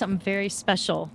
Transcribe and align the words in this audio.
Something 0.00 0.18
very 0.18 0.48
special. 0.48 1.10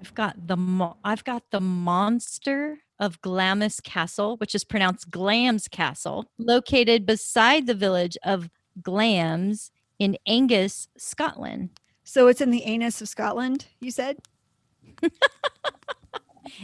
I've 0.00 0.14
got 0.14 0.46
the 0.46 0.56
mo- 0.56 0.96
I've 1.04 1.24
got 1.24 1.42
the 1.50 1.60
monster 1.60 2.78
of 3.00 3.20
Glamis 3.22 3.80
Castle, 3.80 4.36
which 4.36 4.54
is 4.54 4.62
pronounced 4.62 5.10
Glams 5.10 5.70
Castle, 5.70 6.26
located 6.38 7.06
beside 7.06 7.66
the 7.66 7.74
village 7.74 8.16
of 8.22 8.50
Glams 8.80 9.70
in 9.98 10.18
Angus, 10.26 10.88
Scotland. 10.98 11.70
So 12.04 12.28
it's 12.28 12.40
in 12.40 12.50
the 12.50 12.64
anus 12.64 13.00
of 13.00 13.08
Scotland, 13.08 13.66
you 13.80 13.90
said? 13.90 14.18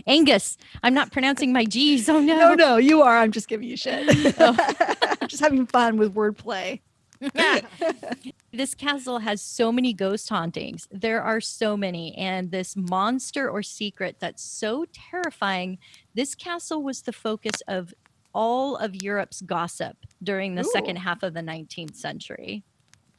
Angus. 0.07 0.59
I'm 0.83 0.93
not 0.93 1.11
pronouncing 1.11 1.53
my 1.53 1.65
G's. 1.65 2.09
Oh 2.09 2.21
no. 2.21 2.37
No, 2.37 2.55
no, 2.55 2.77
you 2.77 3.01
are. 3.03 3.19
I'm 3.19 3.33
just 3.33 3.49
giving 3.49 3.69
you 3.69 3.77
shit. 3.77 4.35
Oh. 4.41 4.57
I'm 5.21 5.29
just 5.29 5.43
having 5.43 5.67
fun 5.67 5.97
with 5.97 6.15
wordplay. 6.15 6.81
this 8.53 8.75
castle 8.75 9.19
has 9.19 9.43
so 9.43 9.73
many 9.73 9.93
ghost 9.93 10.29
hauntings. 10.29 10.87
There 10.91 11.23
are 11.23 11.41
so 11.41 11.77
many. 11.77 12.17
And 12.17 12.51
this 12.51 12.77
monster 12.77 13.51
or 13.51 13.63
secret 13.63 14.17
that's 14.21 14.43
so 14.43 14.87
terrifying. 14.93 15.79
This 16.15 16.35
castle 16.35 16.83
was 16.83 17.03
the 17.03 17.13
focus 17.13 17.61
of 17.67 17.93
all 18.35 18.77
of 18.77 19.03
Europe's 19.03 19.41
gossip 19.41 19.97
during 20.23 20.55
the 20.55 20.65
second 20.65 20.97
half 20.97 21.23
of 21.23 21.35
the 21.35 21.41
19th 21.41 21.97
century. 21.97 22.63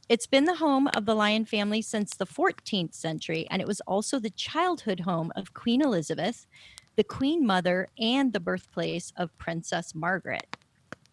It's 0.08 0.26
been 0.26 0.44
the 0.44 0.56
home 0.56 0.88
of 0.96 1.04
the 1.04 1.14
Lyon 1.14 1.44
family 1.44 1.82
since 1.82 2.16
the 2.16 2.26
14th 2.26 2.94
century, 2.94 3.46
and 3.50 3.62
it 3.62 3.68
was 3.68 3.80
also 3.82 4.18
the 4.18 4.30
childhood 4.30 5.00
home 5.00 5.30
of 5.36 5.54
Queen 5.54 5.82
Elizabeth, 5.82 6.46
the 6.96 7.04
Queen 7.04 7.46
Mother, 7.46 7.86
and 7.98 8.32
the 8.32 8.40
birthplace 8.40 9.12
of 9.16 9.36
Princess 9.38 9.94
Margaret. 9.94 10.56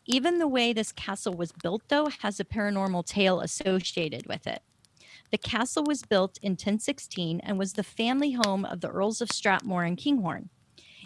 Even 0.10 0.40
the 0.40 0.48
way 0.48 0.72
this 0.72 0.94
castle 0.94 1.34
was 1.34 1.52
built, 1.52 1.84
though, 1.90 2.08
has 2.22 2.40
a 2.40 2.46
paranormal 2.46 3.06
tale 3.06 3.42
associated 3.42 4.26
with 4.26 4.48
it. 4.48 4.62
The 5.32 5.38
castle 5.38 5.84
was 5.84 6.04
built 6.04 6.40
in 6.42 6.54
1016 6.54 7.42
and 7.42 7.60
was 7.60 7.74
the 7.74 7.84
family 7.84 8.32
home 8.32 8.64
of 8.64 8.80
the 8.80 8.90
Earls 8.90 9.20
of 9.20 9.30
Strathmore 9.30 9.84
and 9.84 9.98
Kinghorn. 9.98 10.50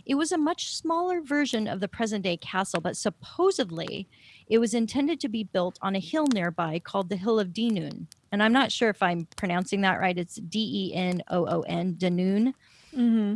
It 0.05 0.15
was 0.15 0.31
a 0.31 0.37
much 0.37 0.75
smaller 0.75 1.21
version 1.21 1.67
of 1.67 1.79
the 1.79 1.87
present 1.87 2.23
day 2.23 2.37
castle, 2.37 2.79
but 2.79 2.95
supposedly 2.95 4.07
it 4.47 4.59
was 4.59 4.75
intended 4.75 5.19
to 5.21 5.29
be 5.29 5.43
built 5.43 5.79
on 5.81 5.95
a 5.95 5.99
hill 5.99 6.27
nearby 6.33 6.79
called 6.79 7.09
the 7.09 7.17
Hill 7.17 7.39
of 7.39 7.53
Denoon. 7.53 8.07
And 8.31 8.41
I'm 8.41 8.53
not 8.53 8.71
sure 8.71 8.89
if 8.89 9.01
I'm 9.01 9.27
pronouncing 9.35 9.81
that 9.81 9.99
right. 9.99 10.17
It's 10.17 10.35
D 10.35 10.91
E 10.91 10.95
N 10.95 11.23
O 11.29 11.45
O 11.47 11.61
N, 11.61 11.95
Denoon. 11.97 12.53
Mm-hmm. 12.95 13.35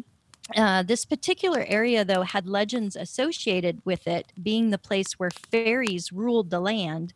Uh, 0.55 0.83
this 0.83 1.05
particular 1.05 1.65
area, 1.67 2.05
though, 2.05 2.21
had 2.21 2.47
legends 2.47 2.95
associated 2.95 3.81
with 3.83 4.05
it 4.07 4.31
being 4.41 4.69
the 4.69 4.77
place 4.77 5.13
where 5.13 5.31
fairies 5.31 6.11
ruled 6.11 6.49
the 6.49 6.59
land 6.59 7.13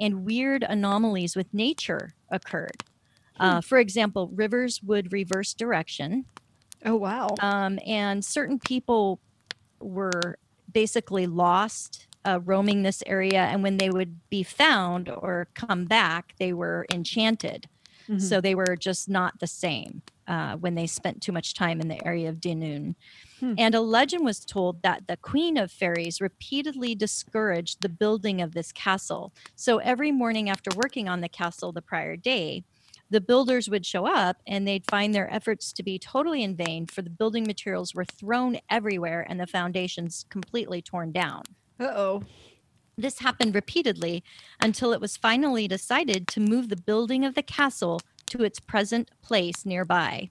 and 0.00 0.24
weird 0.24 0.64
anomalies 0.64 1.36
with 1.36 1.52
nature 1.54 2.14
occurred. 2.30 2.82
Uh, 3.38 3.60
for 3.60 3.78
example, 3.78 4.30
rivers 4.34 4.82
would 4.82 5.12
reverse 5.12 5.54
direction, 5.54 6.24
Oh, 6.84 6.96
wow. 6.96 7.28
um, 7.40 7.78
and 7.86 8.24
certain 8.24 8.58
people 8.58 9.20
were 9.80 10.36
basically 10.72 11.26
lost 11.26 12.06
uh, 12.24 12.40
roaming 12.44 12.82
this 12.82 13.02
area. 13.06 13.42
And 13.44 13.62
when 13.62 13.78
they 13.78 13.90
would 13.90 14.18
be 14.28 14.42
found 14.42 15.08
or 15.08 15.48
come 15.54 15.86
back, 15.86 16.34
they 16.38 16.52
were 16.52 16.86
enchanted. 16.92 17.68
Mhm. 18.12 18.20
So 18.20 18.40
they 18.40 18.54
were 18.54 18.76
just 18.76 19.08
not 19.08 19.40
the 19.40 19.46
same 19.46 20.02
uh, 20.26 20.56
when 20.56 20.74
they 20.74 20.86
spent 20.86 21.22
too 21.22 21.32
much 21.32 21.54
time 21.54 21.80
in 21.80 21.88
the 21.88 22.04
area 22.06 22.28
of 22.28 22.40
Denoon. 22.40 22.94
Hmm. 23.40 23.54
And 23.58 23.74
a 23.74 23.80
legend 23.80 24.24
was 24.24 24.44
told 24.44 24.82
that 24.82 25.06
the 25.08 25.16
Queen 25.16 25.56
of 25.56 25.72
Fairies 25.72 26.20
repeatedly 26.20 26.94
discouraged 26.94 27.80
the 27.80 27.88
building 27.88 28.40
of 28.42 28.52
this 28.52 28.70
castle. 28.72 29.32
So 29.56 29.78
every 29.78 30.12
morning 30.12 30.48
after 30.50 30.70
working 30.76 31.08
on 31.08 31.22
the 31.22 31.28
castle 31.28 31.72
the 31.72 31.82
prior 31.82 32.16
day, 32.16 32.64
the 33.10 33.20
builders 33.20 33.68
would 33.68 33.84
show 33.84 34.06
up 34.06 34.38
and 34.46 34.66
they'd 34.66 34.86
find 34.90 35.14
their 35.14 35.30
efforts 35.32 35.72
to 35.74 35.82
be 35.82 35.98
totally 35.98 36.42
in 36.42 36.56
vain, 36.56 36.86
for 36.86 37.02
the 37.02 37.10
building 37.10 37.44
materials 37.44 37.94
were 37.94 38.04
thrown 38.04 38.58
everywhere 38.70 39.26
and 39.28 39.38
the 39.40 39.46
foundations 39.46 40.24
completely 40.30 40.80
torn 40.80 41.12
down. 41.12 41.42
Uh-oh. 41.80 42.22
This 43.02 43.18
happened 43.18 43.56
repeatedly 43.56 44.22
until 44.60 44.92
it 44.92 45.00
was 45.00 45.16
finally 45.16 45.66
decided 45.66 46.28
to 46.28 46.40
move 46.40 46.68
the 46.68 46.76
building 46.76 47.24
of 47.24 47.34
the 47.34 47.42
castle 47.42 48.00
to 48.26 48.44
its 48.44 48.60
present 48.60 49.10
place 49.22 49.66
nearby. 49.66 50.30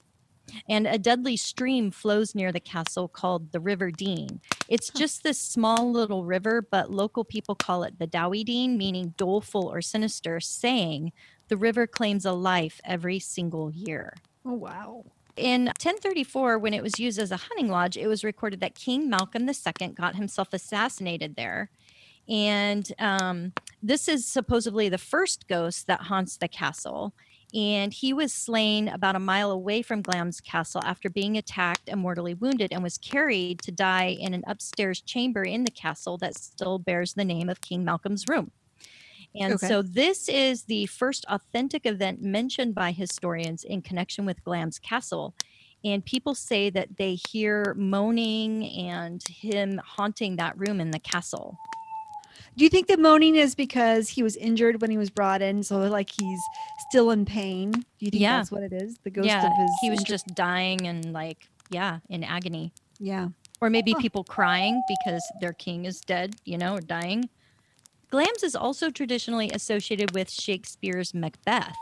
And 0.70 0.88
a 0.88 0.98
deadly 0.98 1.36
stream 1.36 1.92
flows 1.92 2.34
near 2.34 2.54
the 2.54 2.62
castle 2.62 3.10
called 3.10 3.52
the 3.52 3.60
River 3.60 3.92
Dean. 3.92 4.40
It's 4.70 4.90
just 4.90 5.22
this 5.22 5.38
small 5.38 5.92
little 5.92 6.24
river, 6.24 6.62
but 6.62 6.90
local 6.90 7.26
people 7.26 7.56
call 7.56 7.84
it 7.84 8.00
the 8.00 8.08
Dowie 8.08 8.46
Dean, 8.46 8.78
meaning 8.78 9.16
doleful 9.18 9.68
or 9.68 9.82
sinister, 9.82 10.40
saying 10.40 11.12
the 11.50 11.58
river 11.58 11.86
claims 11.86 12.26
a 12.26 12.32
life 12.32 12.80
every 12.86 13.20
single 13.20 13.70
year. 13.70 14.14
Oh, 14.46 14.54
wow. 14.54 15.04
In 15.36 15.66
1034, 15.66 16.58
when 16.58 16.74
it 16.74 16.84
was 16.84 17.00
used 17.00 17.20
as 17.20 17.32
a 17.32 17.38
hunting 17.38 17.68
lodge, 17.68 17.98
it 17.98 18.08
was 18.08 18.24
recorded 18.24 18.62
that 18.62 18.76
King 18.76 19.10
Malcolm 19.10 19.50
II 19.50 19.88
got 19.90 20.16
himself 20.16 20.54
assassinated 20.54 21.36
there. 21.36 21.70
And 22.30 22.92
um, 23.00 23.54
this 23.82 24.08
is 24.08 24.28
supposedly 24.28 24.90
the 24.90 24.98
first 24.98 25.48
ghost 25.48 25.88
that 25.88 26.02
haunts 26.02 26.38
the 26.38 26.48
castle. 26.48 27.14
And 27.54 27.92
he 27.92 28.14
was 28.14 28.34
slain 28.34 28.88
about 28.88 29.18
a 29.18 29.20
mile 29.20 29.52
away 29.52 29.82
from 29.82 30.02
Glam's 30.04 30.40
castle 30.40 30.82
after 30.86 31.10
being 31.10 31.38
attacked 31.38 31.90
and 31.90 32.00
mortally 32.00 32.34
wounded 32.34 32.72
and 32.72 32.82
was 32.82 32.98
carried 32.98 33.62
to 33.64 33.72
die 33.74 34.16
in 34.18 34.34
an 34.34 34.44
upstairs 34.48 35.02
chamber 35.02 35.44
in 35.44 35.66
the 35.66 35.72
castle 35.72 36.18
that 36.20 36.38
still 36.38 36.80
bears 36.80 37.14
the 37.14 37.26
name 37.26 37.50
of 37.50 37.60
King 37.62 37.84
Malcolm's 37.84 38.28
room. 38.28 38.52
And 39.36 39.54
Okay. 39.56 39.68
so 39.68 39.82
this 39.82 40.28
is 40.30 40.66
the 40.66 40.86
first 40.88 41.26
authentic 41.30 41.86
event 41.86 42.22
mentioned 42.22 42.76
by 42.76 42.92
historians 42.92 43.64
in 43.64 43.82
connection 43.82 44.26
with 44.26 44.44
Glam's 44.44 44.80
castle. 44.80 45.36
And 45.84 46.06
people 46.06 46.36
say 46.36 46.70
that 46.70 46.98
they 46.98 47.16
hear 47.16 47.74
moaning 47.78 48.64
and 48.66 49.22
him 49.28 49.80
haunting 49.84 50.36
that 50.38 50.58
room 50.58 50.80
in 50.80 50.92
the 50.92 51.00
castle. 51.00 51.60
Do 52.58 52.64
you 52.66 52.70
think 52.70 52.88
the 52.88 52.98
moaning 52.98 53.36
is 53.36 53.56
because 53.56 54.10
he 54.10 54.24
was 54.24 54.36
injured 54.36 54.82
when 54.82 54.92
he 54.92 54.98
was 54.98 55.10
brought 55.10 55.42
in, 55.42 55.64
so 55.64 55.80
like 55.80 56.10
he's 56.20 56.40
still 56.90 57.12
in 57.12 57.26
pain? 57.26 57.72
Do 57.72 57.82
you 58.00 58.12
think 58.12 58.22
Yeah. 58.22 58.38
that's 58.38 58.52
what 58.52 58.64
it 58.64 58.74
is? 58.74 58.98
The 59.04 59.10
ghost 59.10 59.28
yeah, 59.28 59.46
of 59.48 59.54
his 59.58 59.72
he 59.82 59.90
was 59.90 60.00
injured- 60.00 60.08
just 60.14 60.28
dying 60.36 60.86
and 60.88 61.14
like, 61.14 61.48
yeah, 61.70 62.00
in 62.10 62.24
agony. 62.24 62.74
yeah. 63.00 63.30
Or 63.62 63.70
maybe 63.70 63.94
people 64.00 64.24
crying 64.24 64.82
because 64.90 65.24
their 65.40 65.54
king 65.54 65.86
is 65.86 66.02
dead, 66.02 66.36
you 66.46 66.58
know, 66.58 66.76
or 66.78 66.82
dying. 66.82 67.30
Glams 68.12 68.44
is 68.44 68.56
also 68.56 68.90
traditionally 68.90 69.52
associated 69.54 70.16
with 70.16 70.32
Shakespeare's 70.32 71.14
Macbeth. 71.14 71.76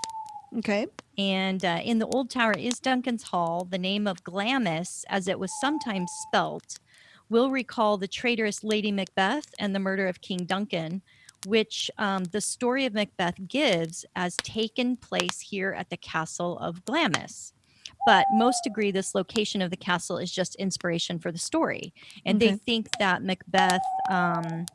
Okay. 0.58 0.88
And 1.18 1.64
uh, 1.64 1.80
in 1.84 2.00
the 2.00 2.06
old 2.08 2.30
tower 2.30 2.52
is 2.52 2.80
Duncan's 2.80 3.24
Hall. 3.24 3.66
The 3.70 3.78
name 3.78 4.08
of 4.08 4.24
Glamis, 4.26 5.06
as 5.10 5.28
it 5.30 5.40
was 5.40 5.52
sometimes 5.62 6.12
spelt, 6.28 6.80
will 7.30 7.50
recall 7.50 7.98
the 7.98 8.08
traitorous 8.08 8.64
Lady 8.64 8.92
Macbeth 8.92 9.54
and 9.60 9.74
the 9.74 9.80
murder 9.80 10.08
of 10.08 10.22
King 10.22 10.46
Duncan, 10.46 11.02
which 11.46 11.90
um, 11.98 12.26
the 12.26 12.42
story 12.42 12.86
of 12.86 12.94
Macbeth 12.94 13.48
gives 13.48 14.06
as 14.16 14.36
taken 14.38 14.98
place 14.98 15.40
here 15.40 15.74
at 15.74 15.90
the 15.90 15.98
castle 15.98 16.58
of 16.60 16.84
Glamis. 16.86 17.54
But 18.06 18.26
most 18.34 18.66
agree 18.66 18.92
this 18.92 19.14
location 19.14 19.62
of 19.62 19.72
the 19.72 19.78
castle 19.78 20.18
is 20.18 20.32
just 20.32 20.56
inspiration 20.56 21.20
for 21.20 21.32
the 21.32 21.38
story. 21.38 21.94
And 22.26 22.40
they 22.40 22.54
think 22.56 22.88
that 22.98 23.24
Macbeth 23.24 23.82
um, 24.10 24.66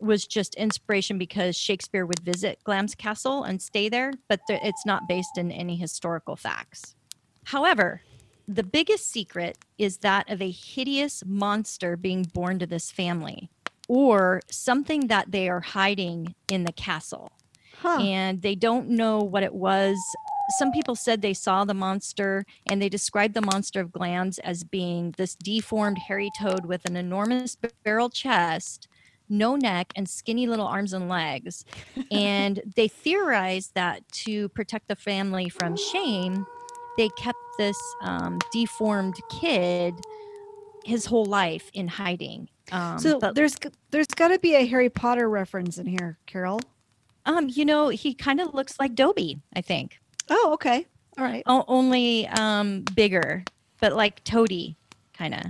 was 0.00 0.26
just 0.26 0.54
inspiration 0.56 1.18
because 1.18 1.56
Shakespeare 1.56 2.06
would 2.06 2.20
visit 2.20 2.60
Glam's 2.64 2.94
castle 2.94 3.44
and 3.44 3.60
stay 3.60 3.88
there, 3.88 4.12
but 4.28 4.40
th- 4.46 4.60
it's 4.62 4.84
not 4.84 5.08
based 5.08 5.38
in 5.38 5.50
any 5.50 5.76
historical 5.76 6.36
facts. 6.36 6.94
However, 7.44 8.02
the 8.48 8.62
biggest 8.62 9.10
secret 9.10 9.58
is 9.78 9.98
that 9.98 10.30
of 10.30 10.40
a 10.40 10.50
hideous 10.50 11.22
monster 11.26 11.96
being 11.96 12.22
born 12.22 12.58
to 12.60 12.66
this 12.66 12.90
family 12.90 13.50
or 13.88 14.40
something 14.50 15.08
that 15.08 15.30
they 15.32 15.48
are 15.48 15.60
hiding 15.60 16.34
in 16.50 16.64
the 16.64 16.72
castle 16.72 17.30
Huh. 17.78 17.98
and 18.00 18.42
they 18.42 18.54
don't 18.54 18.88
know 18.88 19.18
what 19.18 19.42
it 19.42 19.54
was. 19.54 19.96
Some 20.58 20.72
people 20.72 20.94
said 20.94 21.20
they 21.20 21.34
saw 21.34 21.64
the 21.64 21.74
monster 21.74 22.44
and 22.66 22.80
they 22.80 22.88
described 22.88 23.34
the 23.34 23.42
monster 23.42 23.80
of 23.80 23.92
Glamis 23.92 24.38
as 24.38 24.64
being 24.64 25.12
this 25.18 25.34
deformed 25.34 25.98
hairy 25.98 26.30
toad 26.38 26.66
with 26.66 26.86
an 26.86 26.96
enormous 26.96 27.56
barrel 27.84 28.08
chest, 28.08 28.88
no 29.28 29.56
neck, 29.56 29.92
and 29.94 30.08
skinny 30.08 30.46
little 30.46 30.66
arms 30.66 30.92
and 30.92 31.08
legs. 31.08 31.64
and 32.10 32.62
they 32.76 32.88
theorized 32.88 33.74
that 33.74 34.08
to 34.24 34.48
protect 34.50 34.88
the 34.88 34.96
family 34.96 35.48
from 35.48 35.76
shame, 35.76 36.46
they 36.96 37.08
kept 37.10 37.38
this 37.58 37.78
um, 38.02 38.38
deformed 38.52 39.16
kid 39.40 39.94
his 40.84 41.04
whole 41.06 41.24
life 41.24 41.70
in 41.74 41.88
hiding. 41.88 42.48
Um, 42.72 42.98
so 42.98 43.18
but, 43.18 43.34
there's 43.34 43.56
there's 43.90 44.06
got 44.06 44.28
to 44.28 44.38
be 44.38 44.54
a 44.54 44.66
Harry 44.66 44.88
Potter 44.90 45.28
reference 45.28 45.78
in 45.78 45.86
here, 45.86 46.18
Carol. 46.26 46.60
um, 47.26 47.48
you 47.48 47.64
know, 47.64 47.88
he 47.88 48.14
kind 48.14 48.40
of 48.40 48.54
looks 48.54 48.78
like 48.78 48.94
Dobby, 48.94 49.40
I 49.54 49.60
think. 49.60 49.98
Oh, 50.28 50.50
okay. 50.54 50.86
All 51.18 51.24
right. 51.24 51.42
O- 51.46 51.64
only 51.68 52.26
um, 52.28 52.82
bigger, 52.94 53.44
but 53.80 53.94
like 53.94 54.22
Toady, 54.24 54.76
kind 55.14 55.34
of. 55.34 55.42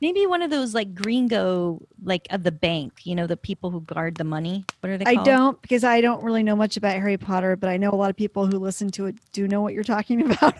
Maybe 0.00 0.26
one 0.26 0.42
of 0.42 0.50
those 0.50 0.74
like 0.74 0.94
gringo, 0.94 1.80
like 2.02 2.28
of 2.30 2.44
the 2.44 2.52
bank, 2.52 3.00
you 3.04 3.16
know, 3.16 3.26
the 3.26 3.36
people 3.36 3.70
who 3.70 3.80
guard 3.80 4.14
the 4.14 4.24
money. 4.24 4.64
What 4.80 4.90
are 4.90 4.98
they 4.98 5.04
I 5.06 5.22
don't 5.24 5.60
because 5.60 5.82
I 5.82 6.00
don't 6.00 6.22
really 6.22 6.44
know 6.44 6.54
much 6.54 6.76
about 6.76 6.94
Harry 6.94 7.16
Potter, 7.16 7.56
but 7.56 7.68
I 7.68 7.76
know 7.78 7.90
a 7.90 7.96
lot 7.96 8.10
of 8.10 8.16
people 8.16 8.46
who 8.46 8.58
listen 8.58 8.90
to 8.92 9.06
it 9.06 9.16
do 9.32 9.48
know 9.48 9.60
what 9.60 9.74
you're 9.74 9.82
talking 9.82 10.30
about. 10.30 10.54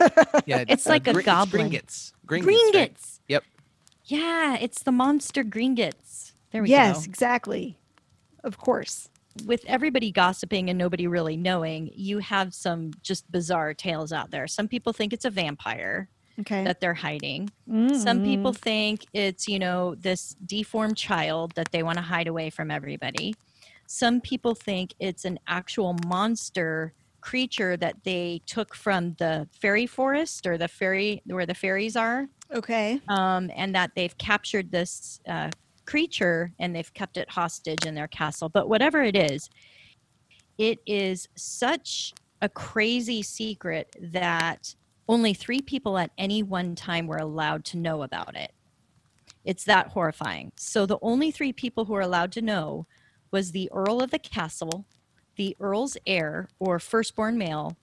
Yeah, 0.46 0.64
It's 0.68 0.86
uh, 0.86 0.90
like 0.90 1.06
a 1.06 1.12
Gr- 1.12 1.22
goblin. 1.22 1.70
Gringotts. 1.70 2.12
Gringotts. 2.26 2.44
Gringotts. 2.44 2.74
right? 2.74 3.20
Yep. 3.28 3.44
Yeah, 4.06 4.56
it's 4.60 4.82
the 4.82 4.92
monster 4.92 5.44
Gringotts. 5.44 6.32
There 6.50 6.62
we 6.62 6.70
yes, 6.70 6.96
go. 6.96 6.98
Yes, 7.00 7.06
exactly. 7.06 7.78
Of 8.42 8.58
course. 8.58 9.08
With 9.44 9.64
everybody 9.66 10.10
gossiping 10.10 10.68
and 10.68 10.76
nobody 10.78 11.06
really 11.06 11.36
knowing, 11.36 11.90
you 11.94 12.18
have 12.18 12.54
some 12.54 12.92
just 13.02 13.30
bizarre 13.30 13.72
tales 13.72 14.12
out 14.12 14.30
there. 14.32 14.48
Some 14.48 14.66
people 14.66 14.92
think 14.92 15.12
it's 15.12 15.24
a 15.24 15.30
vampire 15.30 16.08
Okay. 16.38 16.64
that 16.64 16.80
they're 16.80 16.94
hiding. 16.94 17.52
Some 17.92 18.20
Mm. 18.20 18.20
people 18.20 18.52
think 18.52 19.06
it's, 19.12 19.48
you 19.48 19.58
know, 19.58 19.94
this 19.96 20.34
deformed 20.46 20.96
child 20.96 21.54
that 21.56 21.72
they 21.72 21.82
want 21.82 21.98
to 21.98 22.02
hide 22.02 22.28
away 22.28 22.50
from 22.50 22.70
everybody. 22.70 23.38
Some 23.86 24.20
people 24.20 24.54
think 24.54 24.94
it's 25.00 25.24
an 25.24 25.38
actual 25.48 25.94
monster 25.94 26.94
creature 27.22 27.76
that 27.78 28.04
they 28.04 28.42
took 28.46 28.74
from 28.74 29.14
the 29.18 29.48
fairy 29.52 29.86
forest 29.86 30.46
or 30.46 30.58
the 30.58 30.68
fairy 30.68 31.22
where 31.26 31.46
the 31.46 31.54
fairies 31.54 31.96
are, 31.96 32.28
Okay. 32.54 33.02
um, 33.08 33.50
and 33.56 33.74
that 33.74 33.92
they've 33.96 34.16
captured 34.18 34.70
this 34.72 35.20
uh, 35.28 35.52
creature 35.86 36.52
and 36.58 36.74
they've 36.76 36.92
kept 36.94 37.16
it 37.16 37.30
hostage 37.30 37.84
in 37.86 37.94
their 37.94 38.08
castle. 38.08 38.48
But 38.48 38.68
whatever 38.68 39.02
it 39.02 39.16
is, 39.16 39.48
it 40.58 40.80
is 40.86 41.28
such 41.36 42.14
a 42.40 42.48
crazy 42.48 43.22
secret 43.22 43.88
that 44.00 44.74
only 45.08 45.34
three 45.34 45.60
people 45.60 45.98
at 45.98 46.10
any 46.18 46.42
one 46.42 46.74
time 46.74 47.06
were 47.06 47.16
allowed 47.16 47.64
to 47.66 47.76
know 47.78 48.02
about 48.02 48.36
it. 48.36 48.52
It's 49.44 49.64
that 49.64 49.88
horrifying. 49.88 50.52
So 50.56 50.84
the 50.84 50.98
only 51.00 51.30
three 51.30 51.52
people 51.52 51.86
who 51.86 51.94
were 51.94 52.00
allowed 52.00 52.32
to 52.32 52.42
know 52.42 52.86
was 53.30 53.52
the 53.52 53.70
Earl 53.72 54.02
of 54.02 54.10
the 54.10 54.18
castle, 54.18 54.84
the 55.36 55.56
Earl's 55.58 55.96
heir 56.06 56.48
or 56.58 56.78
firstborn 56.78 57.38
male, 57.38 57.76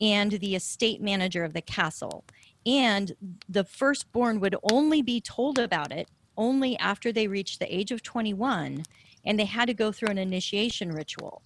and 0.00 0.32
the 0.32 0.56
estate 0.56 1.00
manager 1.00 1.44
of 1.44 1.52
the 1.52 1.62
castle. 1.62 2.24
And 2.66 3.38
the 3.48 3.64
firstborn 3.64 4.40
would 4.40 4.56
only 4.72 5.02
be 5.02 5.20
told 5.20 5.58
about 5.58 5.92
it 5.92 6.08
only 6.36 6.76
after 6.78 7.12
they 7.12 7.28
reached 7.28 7.60
the 7.60 7.74
age 7.74 7.92
of 7.92 8.02
21 8.02 8.82
and 9.24 9.38
they 9.38 9.44
had 9.44 9.66
to 9.66 9.74
go 9.74 9.92
through 9.92 10.08
an 10.10 10.18
initiation 10.18 10.90
ritual. 10.90 11.42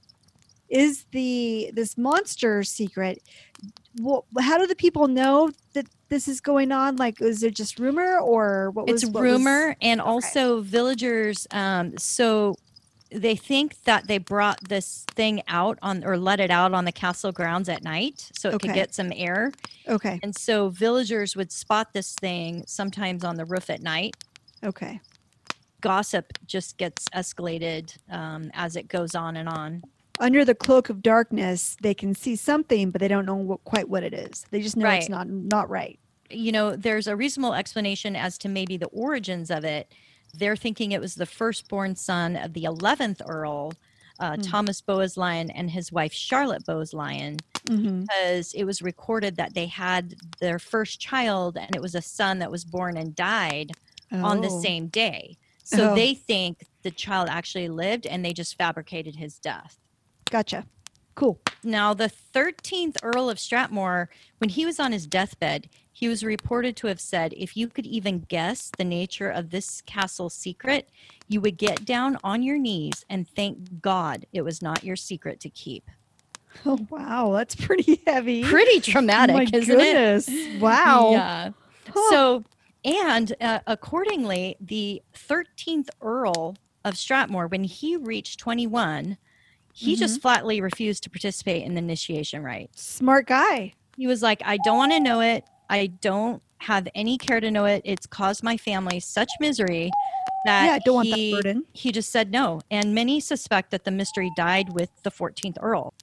Is 0.69 1.05
the 1.13 1.71
this 1.73 1.97
monster 1.97 2.63
secret? 2.63 3.23
Well, 4.01 4.27
how 4.39 4.59
do 4.59 4.67
the 4.67 4.77
people 4.77 5.09
know 5.09 5.51
that 5.73 5.87
this 6.09 6.29
is 6.29 6.41
going 6.41 6.73
on? 6.73 6.97
Like, 6.97 7.21
is 7.21 7.43
it 7.43 7.55
just 7.55 7.79
rumor 7.79 8.19
or 8.19 8.71
what 8.73 8.87
was 8.87 9.03
it's 9.03 9.13
what 9.13 9.23
was- 9.25 9.33
rumor 9.33 9.77
and 9.81 10.01
also 10.01 10.61
villagers 10.63 11.47
um 11.51 11.97
so 11.99 12.55
they 13.11 13.35
think 13.35 13.83
that 13.85 14.07
they 14.07 14.19
brought 14.19 14.63
this 14.69 15.07
thing 15.15 15.43
out 15.49 15.79
on 15.81 16.05
or 16.05 16.19
let 16.19 16.41
it 16.41 16.51
out 16.51 16.75
on 16.75 16.85
the 16.85 16.93
castle 16.93 17.33
grounds 17.33 17.67
at 17.71 17.83
night 17.83 18.31
so 18.35 18.51
it 18.51 18.61
could 18.61 18.75
get 18.75 18.95
some 18.95 19.11
air 19.17 19.51
okay. 19.89 20.21
and 20.23 20.37
so 20.37 20.69
villagers 20.69 21.35
would 21.35 21.51
spot 21.51 21.95
this 21.95 22.15
thing 22.17 22.63
sometimes 22.67 23.25
on 23.25 23.37
the 23.37 23.47
roof 23.47 23.71
at 23.71 23.81
night 23.81 24.15
Okay. 24.63 25.01
gossip 25.81 26.27
just 26.47 26.77
gets 26.77 27.07
escalated 27.15 27.97
um, 28.11 28.51
as 28.53 28.77
it 28.77 28.89
goes 28.89 29.15
on 29.15 29.37
and 29.39 29.49
on 29.49 29.83
Under 30.21 30.45
the 30.45 30.55
cloak 30.55 30.89
of 30.91 31.03
darkness, 31.03 31.77
they 31.81 31.95
can 31.95 32.15
see 32.15 32.35
something, 32.37 32.91
but 32.91 33.01
they 33.01 33.09
don't 33.09 33.27
know 33.27 33.37
what, 33.37 33.63
quite 33.65 33.89
what 33.89 34.03
it 34.03 34.13
is. 34.15 34.45
They 34.51 34.61
just 34.61 34.77
know 34.77 34.89
it's 34.91 35.09
not 35.09 35.29
not 35.29 35.71
right. 35.71 35.99
you 36.31 36.53
know, 36.53 36.77
there's 36.77 37.07
a 37.07 37.17
reasonable 37.17 37.55
explanation 37.55 38.15
as 38.17 38.37
to 38.39 38.49
maybe 38.49 38.77
the 38.77 38.89
origins 38.89 39.51
of 39.51 39.65
it. 39.65 39.93
They're 40.35 40.57
thinking 40.57 40.93
it 40.93 41.01
was 41.01 41.15
the 41.15 41.25
firstborn 41.27 41.97
son 41.97 42.37
of 42.37 42.53
the 42.53 42.65
11th 42.65 43.23
Earl, 43.27 43.73
uh, 44.21 44.35
Hmm. 44.37 44.43
Thomas 44.43 44.81
Bowes-Lyon, 44.83 45.51
and 45.51 45.71
his 45.71 45.91
wife 45.93 46.13
Charlotte 46.13 46.65
Bowes-Lyon, 46.67 47.39
Mm-hmm. 47.67 48.01
because 48.03 48.53
it 48.55 48.65
was 48.65 48.81
recorded 48.83 49.37
that 49.37 49.53
they 49.55 49.67
had 49.67 50.15
their 50.41 50.59
first 50.59 51.01
child 51.01 51.57
and 51.59 51.75
it 51.77 51.83
was 51.83 51.95
a 51.95 52.01
son 52.03 52.39
that 52.39 52.51
was 52.51 52.65
born 52.65 52.97
and 52.97 53.15
died 53.15 53.73
on 54.11 54.41
the 54.41 54.49
same 54.51 54.87
day. 54.89 55.37
So 55.65 55.91
Oh. 55.91 55.95
they 55.95 56.15
think 56.15 56.65
the 56.83 56.91
child 56.91 57.29
actually 57.31 57.69
lived 57.69 58.07
and 58.07 58.25
they 58.25 58.33
just 58.33 58.57
fabricated 58.57 59.17
his 59.17 59.39
death. 59.39 59.77
Gotcha. 60.31 60.67
Cool. 61.15 61.41
Now, 61.65 61.95
the 61.95 62.11
13th 62.35 62.97
Earl 63.03 63.29
of 63.29 63.41
Strathmore, 63.41 64.09
when 64.39 64.51
he 64.51 64.65
was 64.65 64.79
on 64.79 64.93
his 64.93 65.07
deathbed, 65.07 65.69
he 65.93 66.07
was 66.07 66.23
reported 66.23 66.77
to 66.77 66.87
have 66.87 67.01
said, 67.01 67.35
If 67.37 67.57
you 67.57 67.67
could 67.69 67.87
even 67.87 68.21
guess 68.21 68.71
the 68.79 68.85
nature 68.85 69.29
of 69.29 69.51
this 69.51 69.81
castle's 69.81 70.35
secret, 70.35 70.91
you 71.27 71.41
would 71.41 71.57
get 71.57 71.85
down 71.85 72.19
on 72.23 72.45
your 72.45 72.57
knees 72.57 73.05
and 73.11 73.29
thank 73.29 73.81
God 73.81 74.27
it 74.33 74.43
was 74.43 74.63
not 74.63 74.85
your 74.85 74.95
secret 74.95 75.41
to 75.41 75.51
keep. 75.51 75.91
Oh 76.65 76.79
wow, 76.89 77.33
that's 77.33 77.55
pretty 77.57 78.01
heavy. 78.07 78.43
Pretty 78.45 78.79
Oh 78.79 78.81
traumatic, 78.93 79.35
my 79.35 79.47
isn't 79.53 79.77
goodness. 79.77 80.29
it? 80.29 80.61
Wow. 80.61 81.11
Yeah. 81.11 81.51
Huh. 81.93 82.11
So, 82.11 82.45
and 82.85 83.35
uh, 83.41 83.61
accordingly, 83.67 84.57
the 84.61 85.03
13th 85.15 85.89
Earl 86.01 86.57
of 86.85 86.97
Strathmore, 86.97 87.49
when 87.49 87.65
he 87.65 87.97
reached 87.97 88.39
21, 88.39 89.19
he 89.79 89.93
Mm-hmm. 89.93 90.01
just 90.01 90.21
flatly 90.21 90.61
refused 90.61 91.05
to 91.05 91.11
participate 91.11 91.65
in 91.65 91.75
the 91.75 91.79
initiation 91.79 92.43
rite. 92.43 92.71
Smart 92.77 93.27
guy. 93.27 93.73
He 93.97 94.07
was 94.09 94.23
like, 94.23 94.43
I 94.45 94.59
don't 94.65 94.77
want 94.77 94.93
to 94.93 95.01
know 95.01 95.21
it. 95.21 95.45
I 95.71 95.87
don't 96.01 96.43
have 96.59 96.89
any 96.97 97.17
care 97.17 97.39
to 97.41 97.51
know 97.51 97.65
it. 97.65 97.83
It's 97.85 98.07
caused 98.07 98.43
my 98.43 98.57
family 98.57 98.99
such 98.99 99.31
misery 99.39 99.91
that 100.45 100.65
yeah, 100.67 100.73
I 100.75 100.79
don't 100.81 100.95
want 100.97 101.11
that 101.11 101.17
he, 101.17 101.33
burden. 101.33 101.65
he 101.73 101.93
just 101.93 102.11
said 102.11 102.33
no. 102.33 102.61
And 102.73 102.93
many 102.95 103.21
suspect 103.21 103.71
that 103.71 103.85
the 103.85 103.91
mystery 103.93 104.31
died 104.37 104.73
with 104.73 104.91
the 105.05 105.11
14th 105.11 105.57
Earl. 105.61 105.95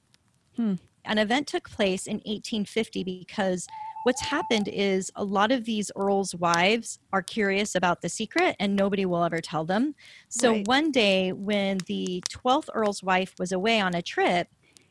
Hmm. 0.56 0.74
An 1.04 1.18
event 1.18 1.46
took 1.46 1.68
place 1.70 2.06
in 2.06 2.16
1850 2.24 3.04
because 3.04 3.66
what's 4.06 4.22
happened 4.22 4.68
is 4.68 5.10
a 5.16 5.24
lot 5.24 5.52
of 5.52 5.64
these 5.64 5.90
earls' 5.96 6.34
wives 6.34 6.98
are 7.12 7.22
curious 7.22 7.74
about 7.74 8.02
the 8.02 8.08
secret 8.08 8.56
and 8.60 8.76
nobody 8.76 9.04
will 9.04 9.24
ever 9.24 9.40
tell 9.40 9.64
them. 9.64 9.94
So 10.28 10.54
Right. 10.54 10.66
one 10.66 10.92
day 10.92 11.32
when 11.32 11.84
the 11.88 12.24
12th 12.28 12.70
earl's 12.72 13.02
wife 13.02 13.34
was 13.38 13.52
away 13.52 13.80
on 13.80 13.96
a 13.96 14.02
trip, 14.02 14.48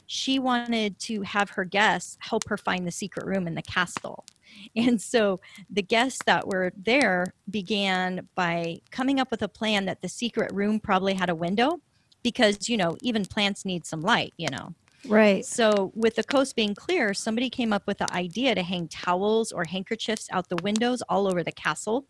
she 0.08 0.38
wanted 0.38 1.00
to 1.00 1.22
have 1.22 1.52
her 1.52 1.66
guests 1.66 2.18
help 2.20 2.50
her 2.50 2.58
find 2.58 2.86
the 2.86 2.92
secret 2.92 3.26
room 3.26 3.48
in 3.48 3.56
the 3.56 3.64
castle. 3.64 4.28
And 4.76 5.02
so 5.02 5.40
the 5.70 5.82
guests 5.82 6.22
that 6.28 6.48
were 6.48 6.72
there 6.78 7.34
began 7.50 8.30
by 8.36 8.82
coming 8.92 9.20
up 9.20 9.32
with 9.32 9.42
a 9.42 9.50
plan 9.50 9.86
that 9.86 10.02
the 10.02 10.10
secret 10.10 10.54
room 10.54 10.80
probably 10.80 11.16
had 11.16 11.30
a 11.32 11.36
window 11.36 11.80
because, 12.24 12.70
you 12.70 12.78
know, 12.78 12.96
even 13.02 13.26
plants 13.26 13.66
need 13.66 13.86
some 13.88 14.02
light, 14.02 14.34
you 14.38 14.50
know. 14.50 14.76
Right. 15.08 15.46
So, 15.46 15.92
with 15.96 16.16
the 16.16 16.24
coast 16.24 16.56
being 16.56 16.76
clear, 16.76 17.14
somebody 17.14 17.50
came 17.50 17.74
up 17.74 17.88
with 17.88 18.00
the 18.00 18.12
idea 18.14 18.56
to 18.56 18.64
hang 18.64 18.88
towels 18.88 19.52
or 19.52 19.66
handkerchiefs 19.66 20.28
out 20.32 20.50
the 20.50 20.58
windows 20.58 21.02
all 21.10 21.28
over 21.28 21.44
the 21.44 21.52
castle. 21.52 22.06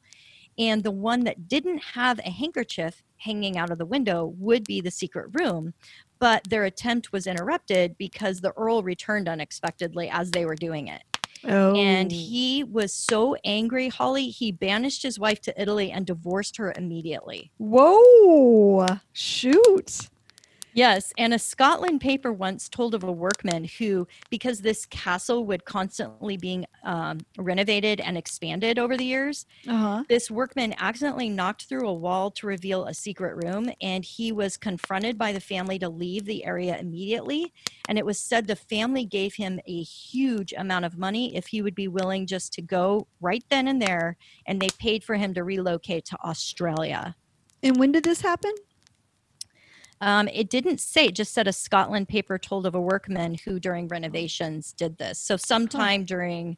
And 0.57 0.83
the 0.83 0.91
one 0.91 1.25
that 1.25 1.49
didn't 1.49 1.79
have 1.79 2.19
a 2.19 2.29
handkerchief 2.29 3.03
hanging 3.17 3.57
out 3.57 3.71
of 3.71 3.77
the 3.77 3.85
window 3.85 4.33
would 4.37 4.63
be 4.63 4.81
the 4.81 4.91
secret 4.91 5.29
room. 5.33 5.73
But 6.19 6.49
their 6.49 6.63
attempt 6.63 7.11
was 7.11 7.27
interrupted 7.27 7.97
because 7.97 8.39
the 8.39 8.53
Earl 8.55 8.81
returned 8.83 9.27
unexpectedly 9.27 10.09
as 10.09 10.31
they 10.31 10.45
were 10.45 10.55
doing 10.55 10.87
it. 10.87 11.03
Oh. 11.43 11.75
And 11.75 12.11
he 12.11 12.63
was 12.63 12.93
so 12.93 13.35
angry, 13.43 13.89
Holly, 13.89 14.29
he 14.29 14.51
banished 14.51 15.03
his 15.03 15.19
wife 15.19 15.41
to 15.41 15.61
Italy 15.61 15.91
and 15.91 16.05
divorced 16.05 16.57
her 16.57 16.73
immediately. 16.75 17.51
Whoa. 17.57 18.87
Shoot. 19.13 20.09
Yes, 20.75 21.13
and 21.17 21.33
a 21.33 21.39
Scotland 21.39 22.01
paper 22.01 22.33
once 22.33 22.67
told 22.67 22.95
of 22.95 23.03
a 23.05 23.11
workman 23.11 23.63
who, 23.63 24.09
because 24.29 24.59
this 24.59 24.85
castle 24.85 25.45
would 25.45 25.63
constantly 25.63 26.35
being 26.35 26.65
um, 26.83 27.19
renovated 27.37 28.01
and 28.01 28.17
expanded 28.17 28.77
over 28.77 28.97
the 28.97 29.05
years, 29.05 29.45
Uh-huh. 29.69 30.03
this 30.09 30.29
workman 30.29 30.75
accidentally 30.77 31.29
knocked 31.29 31.63
through 31.63 31.87
a 31.87 31.93
wall 31.93 32.29
to 32.31 32.45
reveal 32.45 32.87
a 32.87 32.93
secret 32.93 33.37
room, 33.37 33.71
and 33.79 34.03
he 34.03 34.33
was 34.33 34.57
confronted 34.57 35.17
by 35.17 35.31
the 35.31 35.39
family 35.39 35.79
to 35.79 35.87
leave 35.87 36.25
the 36.25 36.43
area 36.43 36.77
immediately. 36.77 37.53
And 37.87 37.97
it 37.97 38.05
was 38.05 38.19
said 38.19 38.45
the 38.45 38.57
family 38.57 39.05
gave 39.05 39.35
him 39.35 39.61
a 39.65 39.81
huge 39.81 40.53
amount 40.57 40.83
of 40.83 40.97
money 40.97 41.37
if 41.37 41.47
he 41.47 41.61
would 41.61 41.75
be 41.75 41.87
willing 41.87 42.27
just 42.27 42.51
to 42.51 42.61
go 42.61 43.07
right 43.21 43.45
then 43.49 43.69
and 43.69 43.81
there, 43.81 44.17
and 44.45 44.61
they 44.61 44.71
paid 44.77 45.05
for 45.05 45.15
him 45.15 45.33
to 45.35 45.43
relocate 45.45 46.03
to 46.07 46.17
Australia. 46.21 47.15
And 47.63 47.79
when 47.79 47.93
did 47.93 48.03
this 48.03 48.19
happen? 48.19 48.51
Um, 50.01 50.27
it 50.27 50.49
didn't 50.49 50.79
say, 50.81 51.05
it 51.05 51.15
just 51.15 51.33
said 51.33 51.47
a 51.47 51.53
Scotland 51.53 52.07
paper 52.09 52.37
told 52.37 52.65
of 52.65 52.75
a 52.75 52.81
workman 52.81 53.35
who 53.45 53.59
during 53.59 53.87
renovations 53.87 54.73
did 54.73 54.97
this. 54.97 55.17
So 55.19 55.37
sometime 55.37 56.03
during, 56.03 56.57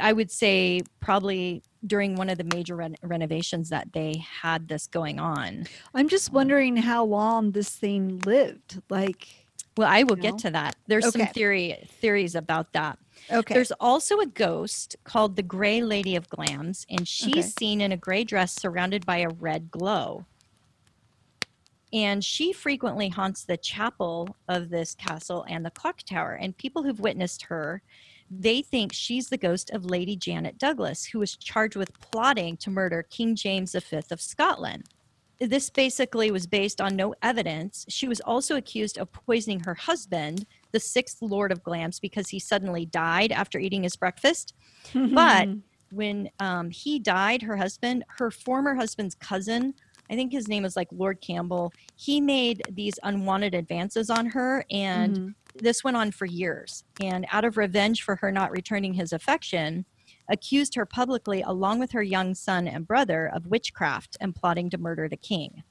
I 0.00 0.12
would 0.12 0.30
say 0.30 0.80
probably 1.00 1.62
during 1.86 2.16
one 2.16 2.30
of 2.30 2.38
the 2.38 2.44
major 2.56 2.76
ren- 2.76 2.96
renovations 3.02 3.68
that 3.68 3.92
they 3.92 4.24
had 4.42 4.68
this 4.68 4.86
going 4.86 5.18
on. 5.20 5.66
I'm 5.94 6.08
just 6.08 6.32
wondering 6.32 6.76
how 6.76 7.04
long 7.04 7.52
this 7.52 7.68
thing 7.70 8.20
lived. 8.24 8.80
Like, 8.88 9.28
Well, 9.76 9.88
I 9.88 10.02
will 10.02 10.16
You 10.16 10.22
get 10.22 10.32
know? 10.32 10.38
to 10.38 10.50
that. 10.50 10.76
There's 10.88 11.12
some 11.12 11.26
theory 11.28 11.76
theories 12.00 12.34
about 12.34 12.72
that. 12.72 12.98
okay. 13.30 13.54
There's 13.54 13.70
also 13.72 14.18
a 14.20 14.26
ghost 14.26 14.96
called 15.04 15.36
the 15.36 15.42
Gray 15.42 15.82
Lady 15.82 16.16
of 16.16 16.28
Glams, 16.30 16.84
and 16.90 17.06
she's 17.06 17.28
Okay. 17.32 17.42
seen 17.42 17.80
in 17.80 17.92
a 17.92 17.96
gray 17.96 18.24
dress 18.24 18.54
surrounded 18.54 19.04
by 19.06 19.18
a 19.18 19.28
red 19.28 19.70
glow. 19.70 20.24
And 21.92 22.22
she 22.22 22.52
frequently 22.52 23.08
haunts 23.08 23.44
the 23.44 23.56
chapel 23.56 24.36
of 24.48 24.68
this 24.68 24.94
castle 24.94 25.44
and 25.48 25.64
the 25.64 25.70
clock 25.70 26.02
tower. 26.02 26.34
And 26.34 26.56
people 26.56 26.82
who've 26.82 27.00
witnessed 27.00 27.42
her, 27.44 27.82
they 28.30 28.60
think 28.60 28.92
she's 28.92 29.28
the 29.28 29.38
ghost 29.38 29.70
of 29.70 29.86
Lady 29.86 30.14
Janet 30.14 30.58
Douglas, 30.58 31.06
who 31.06 31.18
was 31.18 31.36
charged 31.36 31.76
with 31.76 31.98
plotting 32.00 32.56
to 32.58 32.70
murder 32.70 33.02
King 33.08 33.34
James 33.34 33.74
V 33.74 34.00
of 34.10 34.20
Scotland. 34.20 34.84
This 35.40 35.70
basically 35.70 36.30
was 36.30 36.46
based 36.46 36.80
on 36.80 36.96
no 36.96 37.14
evidence. 37.22 37.86
She 37.88 38.08
was 38.08 38.20
also 38.20 38.56
accused 38.56 38.98
of 38.98 39.12
poisoning 39.12 39.60
her 39.60 39.74
husband, 39.74 40.46
the 40.72 40.80
sixth 40.80 41.22
Lord 41.22 41.52
of 41.52 41.62
Glams, 41.62 42.00
because 42.00 42.28
he 42.28 42.40
suddenly 42.40 42.84
died 42.84 43.30
after 43.30 43.58
eating 43.58 43.84
his 43.84 43.96
breakfast 43.96 44.54
but- 44.94 45.48
when 45.90 46.30
um, 46.38 46.70
he 46.70 46.98
died, 46.98 47.42
her 47.42 47.56
husband, 47.56 48.04
her 48.18 48.30
former 48.30 48.74
husband's 48.74 49.14
cousin, 49.14 49.74
I 50.10 50.14
think 50.14 50.32
his 50.32 50.48
name 50.48 50.62
was 50.62 50.76
like 50.76 50.88
Lord 50.90 51.20
Campbell, 51.20 51.72
he 51.96 52.20
made 52.20 52.62
these 52.70 52.94
unwanted 53.02 53.54
advances 53.54 54.10
on 54.10 54.26
her. 54.26 54.64
And 54.70 55.16
Mhm. 55.16 55.34
this 55.56 55.84
went 55.84 55.96
on 55.96 56.10
for 56.12 56.26
years. 56.26 56.84
And 57.02 57.26
out 57.30 57.44
of 57.44 57.56
revenge 57.56 58.02
for 58.02 58.16
her 58.16 58.30
not 58.32 58.50
returning 58.50 58.94
his 58.94 59.12
affection, 59.12 59.84
accused 60.28 60.74
her 60.74 60.86
publicly, 60.86 61.42
along 61.42 61.78
with 61.78 61.92
her 61.92 62.02
young 62.02 62.34
son 62.34 62.68
and 62.68 62.86
brother, 62.86 63.26
of 63.26 63.46
witchcraft 63.46 64.16
and 64.20 64.34
plotting 64.34 64.70
to 64.70 64.78
murder 64.78 65.08
the 65.08 65.16
king. 65.16 65.62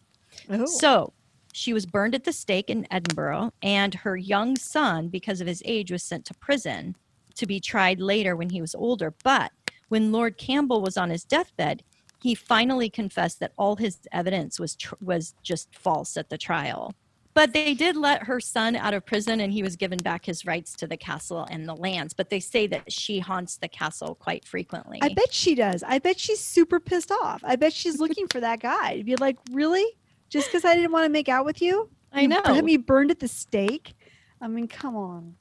Oh. 0.49 0.65
So 0.65 1.13
she 1.53 1.73
was 1.73 1.85
burned 1.85 2.13
at 2.15 2.23
the 2.23 2.33
stake 2.33 2.69
in 2.69 2.87
Edinburgh, 2.91 3.51
and 3.61 3.93
her 3.95 4.17
young 4.17 4.55
son, 4.55 5.09
because 5.09 5.41
of 5.41 5.47
his 5.47 5.61
age, 5.65 5.91
was 5.91 6.03
sent 6.03 6.25
to 6.25 6.33
prison 6.35 6.95
to 7.35 7.45
be 7.45 7.59
tried 7.59 7.99
later 7.99 8.35
when 8.35 8.49
he 8.49 8.61
was 8.61 8.75
older. 8.75 9.13
But 9.23 9.51
when 9.89 10.11
Lord 10.11 10.37
Campbell 10.37 10.81
was 10.81 10.97
on 10.97 11.09
his 11.11 11.23
deathbed, 11.23 11.83
he 12.21 12.35
finally 12.35 12.89
confessed 12.89 13.39
that 13.39 13.53
all 13.57 13.75
his 13.75 13.99
evidence 14.11 14.59
was 14.59 14.75
tr- 14.75 14.95
was 15.01 15.35
just 15.43 15.73
false 15.75 16.17
at 16.17 16.29
the 16.29 16.37
trial. 16.37 16.93
But 17.33 17.53
they 17.53 17.75
did 17.75 17.95
let 17.95 18.23
her 18.23 18.39
son 18.39 18.75
out 18.75 18.95
of 18.95 19.05
prison, 19.05 19.41
and 19.41 19.53
he 19.53 19.61
was 19.61 19.75
given 19.75 19.99
back 19.99 20.25
his 20.25 20.43
rights 20.43 20.75
to 20.77 20.87
the 20.87 20.97
castle 20.97 21.45
and 21.51 21.69
the 21.69 21.75
lands. 21.75 22.11
But 22.15 22.31
they 22.31 22.39
say 22.39 22.65
that 22.65 22.91
she 22.91 23.19
haunts 23.19 23.57
the 23.57 23.67
castle 23.67 24.15
quite 24.15 24.43
frequently. 24.43 24.97
I 25.03 25.13
bet 25.13 25.31
she 25.31 25.53
does. 25.53 25.83
I 25.83 25.99
bet 25.99 26.19
she's 26.19 26.39
super 26.39 26.79
pissed 26.79 27.11
off. 27.11 27.43
I 27.43 27.55
bet 27.55 27.73
she's 27.73 27.99
looking 27.99 28.27
for 28.27 28.39
that 28.39 28.59
guy 28.59 28.97
to 28.97 29.03
be 29.03 29.15
like, 29.17 29.37
really? 29.51 29.85
Just 30.29 30.47
because 30.47 30.65
I 30.65 30.73
didn't 30.73 30.91
want 30.91 31.05
to 31.05 31.09
make 31.09 31.29
out 31.29 31.45
with 31.45 31.61
you? 31.61 31.91
I 32.11 32.21
You 32.21 32.29
know. 32.29 32.41
Have 32.43 32.63
me 32.63 32.77
burned 32.77 33.11
at 33.11 33.19
the 33.19 33.27
stake? 33.27 33.93
I 34.41 34.47
mean, 34.47 34.67
come 34.67 34.95
on. 34.95 35.35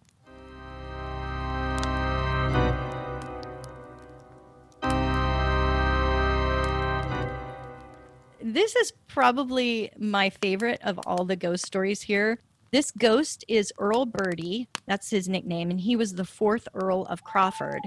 This 8.48 8.76
is 8.76 8.92
probably 9.08 9.90
my 9.98 10.30
favorite 10.30 10.80
of 10.84 11.00
all 11.04 11.24
the 11.24 11.34
ghost 11.34 11.66
stories 11.66 12.02
here. 12.02 12.38
This 12.70 12.92
ghost 12.92 13.44
is 13.48 13.72
Earl 13.76 14.06
Beardie. 14.06 14.68
That's 14.86 15.10
his 15.10 15.28
nickname. 15.28 15.68
And 15.68 15.80
he 15.80 15.96
was 15.96 16.14
the 16.14 16.24
fourth 16.24 16.68
Earl 16.72 17.06
of 17.06 17.24
Crawford. 17.24 17.80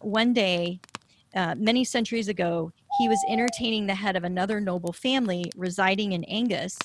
One 0.00 0.32
day, 0.32 0.80
uh, 1.36 1.54
many 1.56 1.84
centuries 1.84 2.26
ago, 2.26 2.72
he 2.98 3.08
was 3.08 3.24
entertaining 3.28 3.86
the 3.86 3.94
head 3.94 4.16
of 4.16 4.24
another 4.24 4.60
noble 4.60 4.92
family 4.92 5.44
residing 5.54 6.10
in 6.10 6.24
Angus. 6.24 6.76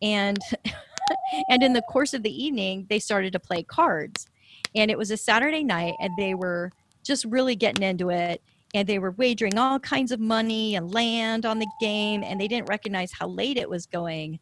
And, 0.00 0.38
and 1.50 1.62
in 1.62 1.74
the 1.74 1.82
course 1.82 2.14
of 2.14 2.22
the 2.22 2.44
evening, 2.44 2.86
they 2.88 2.98
started 2.98 3.34
to 3.34 3.40
play 3.40 3.62
cards. 3.62 4.26
And 4.74 4.90
it 4.90 4.96
was 4.96 5.10
a 5.10 5.18
Saturday 5.18 5.64
night, 5.64 5.96
and 6.00 6.14
they 6.16 6.32
were 6.32 6.72
just 7.04 7.26
really 7.26 7.56
getting 7.56 7.82
into 7.82 8.08
it 8.08 8.40
and 8.74 8.88
they 8.88 8.98
were 8.98 9.12
wagering 9.12 9.58
all 9.58 9.78
kinds 9.78 10.12
of 10.12 10.20
money 10.20 10.76
and 10.76 10.94
land 10.94 11.44
on 11.44 11.58
the 11.58 11.66
game 11.80 12.22
and 12.22 12.40
they 12.40 12.48
didn't 12.48 12.68
recognize 12.68 13.12
how 13.12 13.28
late 13.28 13.56
it 13.56 13.68
was 13.68 13.86
going. 13.86 14.38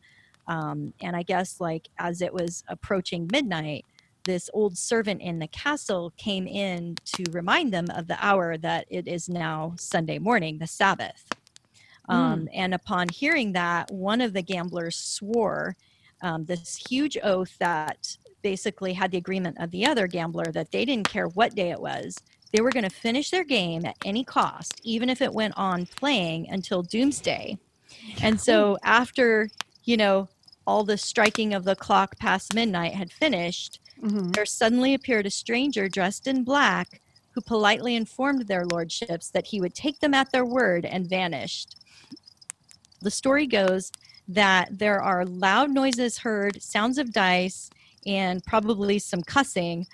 Um, 0.47 0.95
and 1.03 1.15
i 1.15 1.23
guess 1.23 1.61
like 1.61 1.91
as 1.99 2.23
it 2.23 2.33
was 2.33 2.65
approaching 2.69 3.29
midnight 3.31 3.85
this 4.25 4.51
old 4.53 4.77
servant 4.77 5.23
in 5.23 5.39
the 5.39 5.47
castle 5.49 6.13
came 6.17 6.47
in 6.47 6.97
to 7.05 7.25
remind 7.33 7.73
them 7.73 7.87
of 7.95 8.07
the 8.07 8.19
hour 8.25 8.57
that 8.59 8.87
it 8.91 9.09
is 9.09 9.29
now 9.29 9.75
sunday 9.79 10.19
morning 10.19 10.59
the 10.59 10.67
sabbath. 10.67 11.27
Um, 12.11 12.49
and 12.55 12.73
upon 12.73 13.09
hearing 13.11 13.53
that 13.53 13.91
one 13.91 14.23
of 14.23 14.33
the 14.33 14.43
gamblers 14.43 14.97
swore 14.97 15.77
um, 16.23 16.47
this 16.47 16.77
huge 16.89 17.19
oath 17.23 17.55
that 17.59 18.17
basically 18.43 18.95
had 18.95 19.11
the 19.11 19.19
agreement 19.19 19.57
of 19.61 19.71
the 19.71 19.85
other 19.85 20.07
gambler 20.07 20.51
that 20.53 20.73
they 20.73 20.85
didn't 20.85 21.09
care 21.09 21.29
what 21.29 21.55
day 21.55 21.71
it 21.71 21.81
was 21.81 22.17
they 22.53 22.61
were 22.61 22.71
going 22.71 22.85
to 22.85 22.91
finish 22.91 23.31
their 23.31 23.45
game 23.45 23.85
at 23.85 23.97
any 24.05 24.25
cost, 24.25 24.81
even 24.85 25.09
if 25.11 25.21
it 25.21 25.33
went 25.33 25.55
on 25.57 25.87
playing 25.87 26.49
until 26.51 26.83
doomsday. 26.83 27.59
And 28.23 28.41
so, 28.41 28.79
after, 28.83 29.51
you 29.85 29.97
know, 29.97 30.29
all 30.67 30.85
the 30.85 30.99
striking 30.99 31.55
of 31.55 31.65
the 31.65 31.77
clock 31.77 32.19
past 32.19 32.55
midnight 32.55 32.95
had 32.95 33.13
finished, 33.13 33.81
Mhm. 34.03 34.35
there 34.35 34.47
suddenly 34.47 34.95
appeared 34.95 35.27
a 35.27 35.31
stranger 35.31 35.89
dressed 35.89 36.27
in 36.27 36.45
black 36.45 37.01
who 37.31 37.41
politely 37.41 37.95
informed 37.95 38.47
their 38.49 38.65
lordships 38.67 39.31
that 39.31 39.47
he 39.47 39.61
would 39.61 39.75
take 39.75 40.01
them 40.01 40.15
at 40.15 40.33
their 40.33 40.45
word 40.45 40.85
and 40.85 41.09
vanished. 41.09 41.77
The 43.01 43.11
story 43.11 43.47
goes 43.47 43.93
that 44.27 44.79
there 44.79 45.01
are 45.01 45.25
loud 45.25 45.71
noises 45.71 46.19
heard, 46.19 46.63
sounds 46.63 46.99
of 46.99 47.13
dice, 47.13 47.71
and 48.07 48.45
probably 48.45 48.99
some 48.99 49.23
cussing 49.23 49.87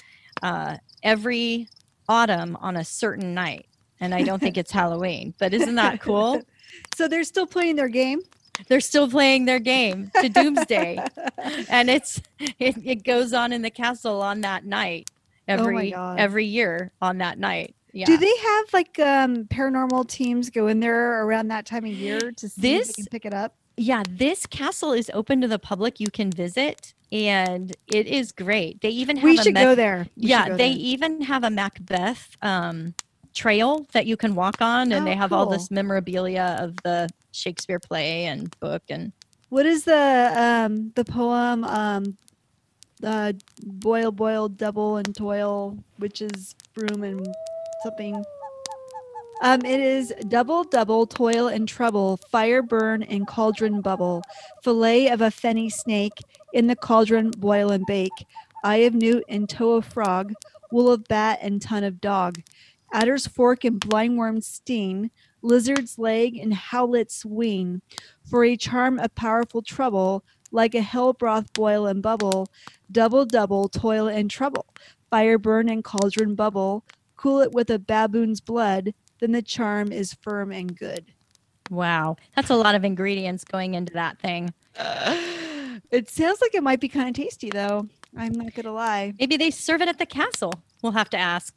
uh, 0.43 0.79
every 1.03 1.69
autumn 2.09 2.57
on 2.57 2.77
a 2.77 2.85
certain 2.85 3.35
night. 3.35 3.67
And 4.01 4.15
I 4.15 4.23
don't 4.23 4.41
think 4.41 4.57
it's 4.59 4.73
Halloween, 4.73 5.35
but 5.39 5.55
isn't 5.55 5.75
that 5.77 6.01
cool? 6.01 6.43
So 6.97 7.07
they're 7.07 7.23
still 7.23 7.47
playing 7.47 7.77
their 7.77 7.89
game? 7.89 8.21
They're 8.67 8.81
still 8.81 9.09
playing 9.09 9.45
their 9.45 9.61
game 9.61 10.11
to 10.21 10.29
doomsday. 10.29 10.99
and 11.69 11.89
it's 11.89 12.21
it, 12.59 12.77
it 12.85 13.05
goes 13.05 13.33
on 13.33 13.53
in 13.53 13.63
the 13.63 13.71
castle 13.71 14.21
on 14.21 14.41
that 14.41 14.65
night 14.65 15.09
every 15.47 15.93
God. 15.93 16.19
every 16.19 16.47
year 16.47 16.91
on 17.01 17.19
that 17.19 17.39
night. 17.39 17.77
Yeah. 17.93 18.07
Do 18.07 18.17
they 18.17 18.37
have 18.37 18.65
like 18.73 18.99
um 18.99 19.45
paranormal 19.45 20.09
teams 20.09 20.51
go 20.51 20.67
in 20.67 20.81
there 20.81 21.23
around 21.25 21.49
that 21.49 21.65
time 21.65 21.85
of 21.85 21.93
year 21.93 22.33
to 22.33 22.49
see 22.49 22.75
if 22.75 22.87
This- 22.87 22.89
they 22.89 22.93
can 23.03 23.07
pick 23.07 23.25
it 23.25 23.35
up? 23.35 23.55
Yeah, 23.77 24.05
this 24.09 24.47
castle 24.47 24.93
is 24.93 25.11
open 25.15 25.41
to 25.43 25.49
the 25.49 25.59
public. 25.59 26.01
You 26.01 26.11
can 26.11 26.31
visit 26.31 26.95
and 27.13 27.75
it 27.87 28.07
is 28.07 28.33
great. 28.33 28.81
They 28.83 28.91
even 28.91 29.17
have 29.19 29.25
We 29.25 29.39
a 29.39 29.45
should 29.45 29.55
Mac- 29.55 29.71
go 29.71 29.75
there. 29.75 30.07
We 30.17 30.29
yeah, 30.29 30.45
go 30.49 30.57
they 30.57 30.69
there. 30.69 30.79
even 30.79 31.23
have 31.23 31.45
a 31.45 31.51
Macbeth 31.51 32.37
um, 32.43 32.95
trail 33.35 33.87
that 33.93 34.07
you 34.07 34.17
can 34.17 34.35
walk 34.35 34.63
on, 34.63 34.93
and 34.93 35.07
Oh, 35.07 35.07
they 35.07 35.17
have 35.17 35.33
all 35.33 35.47
this 35.47 35.71
memorabilia 35.71 36.57
of 36.61 36.83
the 36.85 37.09
Shakespeare 37.33 37.81
play 37.81 38.27
and 38.27 38.53
book. 38.61 38.83
And 38.91 39.13
What 39.51 39.67
is 39.67 39.85
the 39.85 40.33
um 40.37 40.93
the 40.97 41.05
poem 41.05 41.65
um 41.65 42.19
uh 43.05 43.33
boil 43.63 44.13
boil 44.13 44.49
double 44.49 44.97
and 44.99 45.15
toil 45.15 45.79
which 45.99 46.23
is 46.23 46.55
broom 46.75 47.03
and 47.05 47.37
something 47.83 48.25
um 49.43 49.61
it 49.65 49.81
is 49.81 50.13
double 50.29 50.65
double 50.65 51.07
toil 51.07 51.49
and 51.49 51.69
trouble 51.69 52.17
fire 52.31 52.63
burn 52.63 53.03
and 53.03 53.27
cauldron 53.27 53.81
bubble 53.81 54.23
fillet 54.63 55.09
of 55.09 55.21
a 55.21 55.31
fenny 55.31 55.71
snake 55.71 56.19
in 56.53 56.67
the 56.67 56.77
cauldron 56.77 57.31
boil 57.31 57.71
and 57.71 57.87
bake 57.87 58.27
eye 58.63 58.77
of 58.79 58.95
newt 58.95 59.25
and 59.29 59.49
toe 59.49 59.75
of 59.75 59.85
frog 59.85 60.33
wool 60.71 60.91
of 60.91 61.05
bat 61.05 61.39
and 61.43 61.61
ton 61.63 61.85
of 61.85 62.01
dog 62.01 62.41
adder's 62.93 63.27
fork 63.27 63.65
and 63.65 63.81
blindworm's 63.81 64.47
sting 64.47 65.11
lizard's 65.43 65.99
leg 65.99 66.37
and 66.37 66.55
howlet's 66.55 67.25
wing 67.25 67.83
for 68.25 68.45
a 68.45 68.57
charm 68.57 68.99
of 68.99 69.15
powerful 69.15 69.63
trouble, 69.63 70.25
like 70.51 70.75
a 70.75 70.81
hell 70.81 71.13
broth 71.13 71.53
boil 71.53 71.87
and 71.87 72.03
bubble, 72.03 72.49
double 72.91 73.27
double 73.27 73.69
toil 73.69 74.09
and 74.09 74.31
trouble, 74.31 74.67
fire 75.11 75.39
burn 75.39 75.69
and 75.69 75.85
cauldron 75.85 76.35
bubble, 76.35 76.85
cool 77.17 77.41
it 77.41 77.53
with 77.53 77.71
a 77.71 77.79
baboon's 77.79 78.41
blood, 78.41 78.95
then 79.21 79.33
the 79.33 79.43
charm 79.43 79.93
is 79.93 80.15
firm 80.15 80.53
and 80.53 80.77
good. 80.77 81.07
wow, 81.71 82.17
that's 82.37 82.51
a 82.51 82.57
lot 82.57 82.75
of 82.75 82.85
ingredients 82.85 83.45
going 83.45 83.75
into 83.75 83.93
that 83.95 84.19
thing. 84.19 84.53
It 85.91 86.09
sounds 86.09 86.41
like 86.41 86.55
it 86.55 86.63
might 86.63 86.81
be 86.81 86.89
kind 86.89 87.09
of 87.09 87.15
tasty 87.15 87.51
though. 87.51 87.89
I'm 88.17 88.33
not 88.33 88.55
gonna 88.55 88.73
lie. 88.73 89.13
Maybe 89.19 89.37
they 89.37 89.51
serve 89.51 89.81
it 89.83 89.89
at 89.89 89.99
the 89.99 90.07
castle. 90.07 90.53
We'll 90.83 90.93
have 90.93 91.11
to 91.11 91.19
ask. 91.19 91.55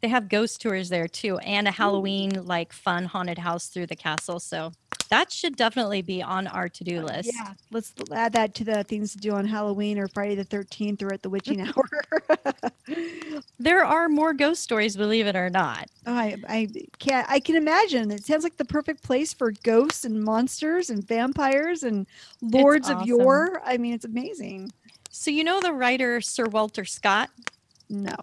They 0.00 0.08
have 0.08 0.28
ghost 0.28 0.60
tours 0.60 0.88
there 0.90 1.08
too, 1.08 1.38
and 1.38 1.66
a 1.66 1.70
Halloween 1.72 2.30
like 2.44 2.72
fun 2.72 3.04
haunted 3.04 3.38
house 3.38 3.66
through 3.68 3.86
the 3.86 3.96
castle. 3.96 4.38
So 4.38 4.72
that 5.10 5.32
should 5.32 5.56
definitely 5.56 6.02
be 6.02 6.22
on 6.22 6.46
our 6.46 6.68
to-do 6.68 7.00
uh, 7.00 7.04
list. 7.04 7.30
Yeah, 7.34 7.54
let's 7.70 7.92
add 8.12 8.32
that 8.34 8.54
to 8.56 8.64
the 8.64 8.84
things 8.84 9.12
to 9.12 9.18
do 9.18 9.32
on 9.32 9.46
Halloween 9.46 9.98
or 9.98 10.08
Friday 10.08 10.34
the 10.34 10.44
13th 10.44 11.02
or 11.02 11.12
at 11.12 11.22
the 11.22 11.30
witching 11.30 11.60
hour. 11.62 11.88
There 13.60 13.84
are 13.84 14.08
more 14.08 14.32
ghost 14.32 14.62
stories, 14.62 14.96
believe 14.96 15.26
it 15.26 15.36
or 15.36 15.50
not. 15.50 15.88
Oh, 16.06 16.14
I 16.14 16.36
I 16.48 16.68
can't 16.98 17.28
I 17.28 17.40
can 17.40 17.56
imagine. 17.56 18.10
It 18.10 18.24
sounds 18.24 18.44
like 18.44 18.56
the 18.56 18.64
perfect 18.64 19.02
place 19.02 19.34
for 19.34 19.52
ghosts 19.62 20.04
and 20.04 20.22
monsters 20.22 20.88
and 20.88 21.06
vampires 21.06 21.82
and 21.82 22.06
lords 22.40 22.88
of 22.88 23.06
yore. 23.06 23.60
I 23.64 23.76
mean, 23.76 23.94
it's 23.94 24.04
amazing. 24.04 24.72
So 25.10 25.30
you 25.30 25.44
know 25.44 25.60
the 25.60 25.72
writer 25.72 26.20
Sir 26.20 26.46
Walter 26.46 26.84
Scott? 26.84 27.30
No. 27.90 28.14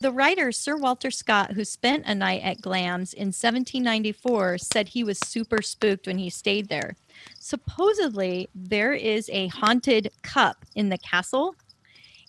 The 0.00 0.12
writer 0.12 0.52
Sir 0.52 0.76
Walter 0.76 1.10
Scott, 1.10 1.52
who 1.52 1.64
spent 1.64 2.04
a 2.06 2.14
night 2.14 2.42
at 2.42 2.60
Glam's 2.60 3.14
in 3.14 3.28
1794, 3.28 4.58
said 4.58 4.88
he 4.88 5.04
was 5.04 5.18
super 5.18 5.62
spooked 5.62 6.06
when 6.06 6.18
he 6.18 6.28
stayed 6.28 6.68
there. 6.68 6.96
Supposedly, 7.38 8.48
there 8.54 8.92
is 8.92 9.30
a 9.32 9.48
haunted 9.48 10.10
cup 10.22 10.64
in 10.74 10.88
the 10.88 10.98
castle, 10.98 11.54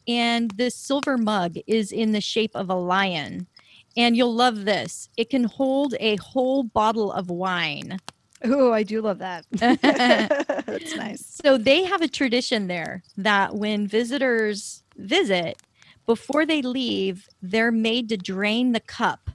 and 0.08 0.52
this 0.52 0.76
silver 0.76 1.18
mug 1.18 1.56
is 1.68 1.92
in 1.92 2.12
the 2.12 2.22
shape 2.22 2.52
of 2.56 2.70
a 2.70 2.76
lion. 2.76 3.48
And 3.98 4.16
you'll 4.16 4.36
love 4.36 4.66
this. 4.66 5.10
It 5.18 5.30
can 5.30 5.46
hold 5.46 5.96
a 6.00 6.18
whole 6.18 6.64
bottle 6.64 7.12
of 7.12 7.30
wine. 7.30 8.00
Oh, 8.44 8.72
I 8.72 8.84
do 8.84 9.02
love 9.02 9.20
that. 9.20 9.46
That's 9.52 10.96
nice. 10.96 11.40
So 11.44 11.58
they 11.58 11.84
have 11.84 12.02
a 12.02 12.08
tradition 12.08 12.68
there 12.68 13.04
that 13.18 13.56
when 13.56 13.88
visitors 13.88 14.84
visit, 14.98 15.62
before 16.06 16.46
they 16.46 16.62
leave, 16.62 17.28
they're 17.42 17.72
made 17.72 18.10
to 18.10 18.18
drain 18.18 18.72
the 18.72 18.80
cup 18.80 19.30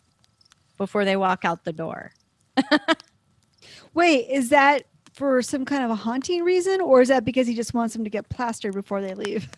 before 0.77 1.05
they 1.05 1.17
walk 1.17 1.45
out 1.45 1.65
the 1.65 1.73
door. 1.73 2.13
Wait, 3.95 4.29
is 4.29 4.51
that 4.51 4.85
for 5.13 5.43
some 5.43 5.65
kind 5.65 5.85
of 5.85 5.91
a 5.91 5.95
haunting 5.95 6.43
reason, 6.43 6.81
or 6.81 7.03
is 7.03 7.09
that 7.09 7.25
because 7.25 7.47
he 7.47 7.55
just 7.55 7.75
wants 7.75 7.95
them 7.95 8.05
to 8.05 8.11
get 8.11 8.29
plastered 8.29 8.75
before 8.75 9.01
they 9.01 9.15
leave? 9.15 9.49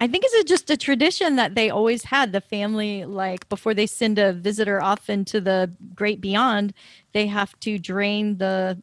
I 0.00 0.08
think 0.08 0.24
it's 0.26 0.48
just 0.48 0.68
a 0.68 0.76
tradition 0.76 1.36
that 1.36 1.54
they 1.54 1.70
always 1.70 2.04
had. 2.04 2.32
The 2.32 2.40
family, 2.40 3.04
like 3.04 3.48
before 3.48 3.72
they 3.72 3.86
send 3.86 4.18
a 4.18 4.32
visitor 4.32 4.82
off 4.82 5.08
into 5.08 5.40
the 5.40 5.72
great 5.94 6.20
beyond, 6.20 6.74
they 7.12 7.26
have 7.28 7.58
to 7.60 7.78
drain 7.78 8.38
the 8.38 8.82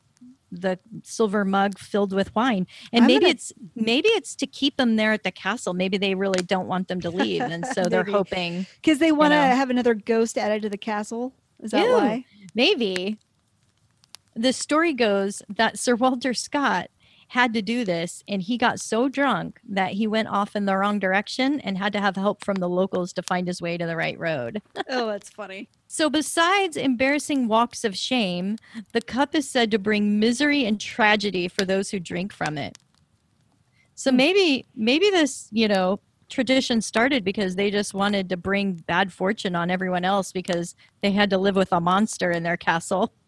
the 0.52 0.80
silver 1.04 1.44
mug 1.44 1.78
filled 1.78 2.14
with 2.14 2.34
wine. 2.36 2.68
And 2.94 3.04
I'm 3.04 3.08
maybe 3.08 3.22
gonna- 3.26 3.32
it's 3.32 3.52
maybe 3.76 4.08
it's 4.10 4.36
to 4.36 4.48
keep 4.48 4.78
them 4.78 4.96
there 4.96 5.12
at 5.12 5.24
the 5.24 5.32
castle. 5.32 5.74
Maybe 5.74 5.98
they 5.98 6.16
really 6.16 6.42
don't 6.42 6.68
want 6.68 6.88
them 6.88 7.02
to 7.02 7.10
leave, 7.10 7.42
and 7.42 7.66
so 7.68 7.84
they're 7.90 8.04
hoping 8.04 8.66
Because 8.76 9.00
they 9.00 9.12
want 9.12 9.32
to 9.34 9.36
know. 9.38 9.56
have 9.56 9.70
another 9.70 9.94
ghost 9.94 10.38
added 10.38 10.62
to 10.64 10.70
the 10.70 10.78
castle. 10.78 11.34
Is 11.62 11.72
that 11.72 11.86
Ew. 11.86 11.92
why? 11.94 12.26
maybe 12.56 13.18
the 14.36 14.54
story 14.54 14.94
goes 14.94 15.42
that 15.50 15.78
Sir 15.80 15.96
Walter 15.96 16.34
Scott 16.34 16.90
had 17.28 17.54
to 17.54 17.62
do 17.62 17.84
this 17.86 18.24
and 18.28 18.42
he 18.42 18.58
got 18.58 18.80
so 18.80 19.10
drunk 19.10 19.60
that 19.68 19.94
he 19.94 20.08
went 20.08 20.30
off 20.30 20.56
in 20.56 20.66
the 20.66 20.78
wrong 20.78 21.00
direction 21.00 21.60
and 21.62 21.78
had 21.78 21.94
to 21.94 22.00
have 22.02 22.16
help 22.16 22.44
from 22.44 22.60
the 22.60 22.70
locals 22.70 23.14
to 23.14 23.24
find 23.24 23.48
his 23.48 23.62
way 23.62 23.78
to 23.78 23.86
the 23.86 23.98
right 23.98 24.18
road. 24.18 24.62
oh, 24.90 25.08
that's 25.08 25.30
funny. 25.30 25.70
So 25.88 26.10
besides 26.10 26.78
embarrassing 26.78 27.48
walks 27.48 27.84
of 27.84 27.98
shame, 27.98 28.58
the 28.94 29.02
cup 29.02 29.36
is 29.36 29.50
said 29.50 29.72
to 29.72 29.80
bring 29.80 30.20
misery 30.20 30.66
and 30.66 30.80
tragedy 30.80 31.48
for 31.48 31.66
those 31.66 31.92
who 31.92 32.00
drink 32.00 32.34
from 32.34 32.58
it. 32.58 32.78
So 33.96 34.12
Hmm. 34.12 34.18
maybe 34.18 34.68
maybe 34.76 35.10
this, 35.10 35.48
you 35.52 35.68
know, 35.68 36.00
tradition 36.30 36.82
started 36.82 37.24
because 37.24 37.56
they 37.56 37.72
just 37.72 37.94
wanted 37.94 38.30
to 38.30 38.38
bring 38.38 38.74
bad 38.74 39.14
fortune 39.14 39.56
on 39.56 39.72
everyone 39.72 40.06
else 40.06 40.32
because 40.32 40.76
they 41.02 41.12
had 41.12 41.30
to 41.32 41.38
live 41.38 41.56
with 41.56 41.72
a 41.72 41.80
monster 41.82 42.32
in 42.32 42.44
their 42.44 42.58
castle. 42.58 43.14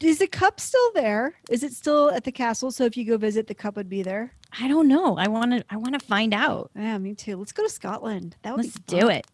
Is 0.00 0.18
the 0.18 0.26
cup 0.26 0.60
still 0.60 0.92
there? 0.94 1.34
Is 1.50 1.62
it 1.62 1.72
still 1.72 2.10
at 2.10 2.24
the 2.24 2.32
castle? 2.32 2.70
So 2.70 2.84
if 2.84 2.96
you 2.96 3.04
go 3.04 3.16
visit, 3.18 3.46
the 3.46 3.54
cup 3.54 3.76
would 3.76 3.88
be 3.88 4.02
there. 4.02 4.32
I 4.58 4.66
don't 4.66 4.88
know. 4.88 5.16
I 5.16 5.28
want 5.28 5.52
to. 5.52 5.64
I 5.70 5.76
want 5.76 5.98
to 5.98 6.04
find 6.04 6.34
out. 6.34 6.70
Yeah, 6.74 6.98
me 6.98 7.14
too. 7.14 7.36
Let's 7.36 7.52
go 7.52 7.62
to 7.62 7.68
Scotland. 7.68 8.36
That 8.42 8.56
would 8.56 8.64
Let's 8.64 8.78
be 8.78 8.98
do 8.98 9.08
it. 9.08 9.26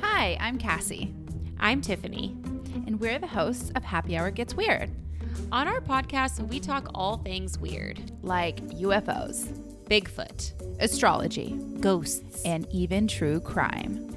Hi, 0.00 0.36
I'm 0.40 0.58
Cassie. 0.58 1.14
I'm 1.60 1.80
Tiffany, 1.80 2.36
and 2.86 2.98
we're 3.00 3.18
the 3.18 3.26
hosts 3.26 3.70
of 3.76 3.84
Happy 3.84 4.16
Hour 4.16 4.30
Gets 4.30 4.54
Weird. 4.54 4.90
On 5.50 5.68
our 5.68 5.80
podcast, 5.80 6.46
we 6.48 6.58
talk 6.60 6.88
all 6.94 7.18
things 7.18 7.58
weird, 7.58 8.10
Like 8.22 8.60
UFOs, 8.68 9.46
Bigfoot, 9.84 10.52
astrology, 10.80 11.58
ghosts, 11.80 12.42
and 12.44 12.66
even 12.70 13.06
true 13.06 13.40
crime. 13.40 14.08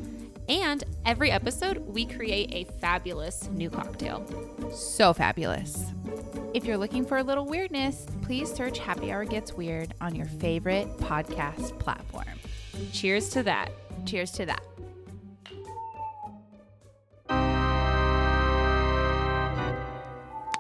And 0.48 0.84
every 1.06 1.32
episode, 1.32 1.78
we 1.80 2.06
create 2.06 2.50
a 2.54 2.72
fabulous 2.80 3.50
new 3.50 3.70
cocktail. 3.70 4.26
So 4.74 5.14
fabulous. 5.14 5.92
If 6.54 6.66
you're 6.66 6.78
looking 6.78 7.06
for 7.06 7.18
a 7.18 7.24
little 7.24 7.46
weirdness, 7.46 8.06
please 8.22 8.54
search 8.54 8.80
Happy 8.80 9.12
Hour 9.12 9.26
Gets 9.26 9.54
Weird 9.54 9.94
on 10.02 10.16
your 10.16 10.28
favorite 10.28 10.88
podcast 10.98 11.78
platform. 11.80 12.40
Cheers 12.94 13.30
to 13.30 13.44
that. 13.44 13.72
Cheers 14.06 14.32
to 14.32 14.46
that. 14.46 14.62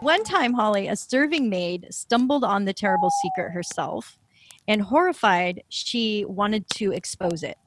One 0.01 0.23
time, 0.23 0.53
Holly, 0.53 0.87
a 0.87 0.95
serving 0.95 1.49
maid, 1.49 1.87
stumbled 1.89 2.43
on 2.43 2.65
the 2.65 2.73
terrible 2.73 3.09
secret 3.09 3.51
herself, 3.51 4.19
and 4.67 4.81
horrified, 4.81 5.63
she 5.69 6.25
wanted 6.25 6.69
to 6.75 6.91
expose 6.91 7.41
it. 7.41 7.57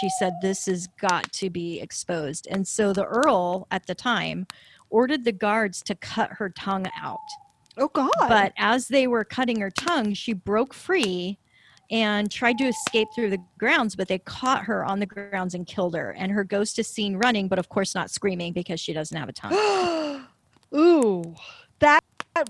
She 0.00 0.08
said, 0.18 0.34
"This 0.40 0.66
has 0.66 0.86
got 1.00 1.32
to 1.34 1.50
be 1.50 1.80
exposed." 1.80 2.46
And 2.50 2.66
so 2.66 2.92
the 2.92 3.04
earl 3.04 3.66
at 3.70 3.86
the 3.86 3.94
time 3.94 4.46
ordered 4.90 5.24
the 5.24 5.32
guards 5.32 5.82
to 5.84 5.94
cut 5.94 6.30
her 6.32 6.50
tongue 6.50 6.86
out. 7.00 7.18
Oh 7.78 7.88
God! 7.88 8.10
But 8.18 8.52
as 8.58 8.88
they 8.88 9.06
were 9.06 9.24
cutting 9.24 9.60
her 9.60 9.70
tongue, 9.70 10.12
she 10.14 10.32
broke 10.34 10.74
free 10.74 11.38
and 11.90 12.30
tried 12.30 12.58
to 12.58 12.64
escape 12.64 13.08
through 13.14 13.30
the 13.30 13.38
grounds, 13.58 13.96
but 13.96 14.08
they 14.08 14.18
caught 14.18 14.64
her 14.64 14.84
on 14.84 14.98
the 14.98 15.06
grounds 15.06 15.54
and 15.54 15.66
killed 15.66 15.94
her. 15.94 16.12
And 16.12 16.32
her 16.32 16.44
ghost 16.44 16.78
is 16.78 16.86
seen 16.86 17.16
running, 17.16 17.48
but 17.48 17.58
of 17.58 17.68
course 17.68 17.94
not 17.94 18.10
screaming 18.10 18.52
because 18.52 18.80
she 18.80 18.92
doesn't 18.92 19.16
have 19.16 19.28
a 19.28 19.32
tongue. 19.32 20.24
Ooh, 20.74 21.34
that 21.80 22.02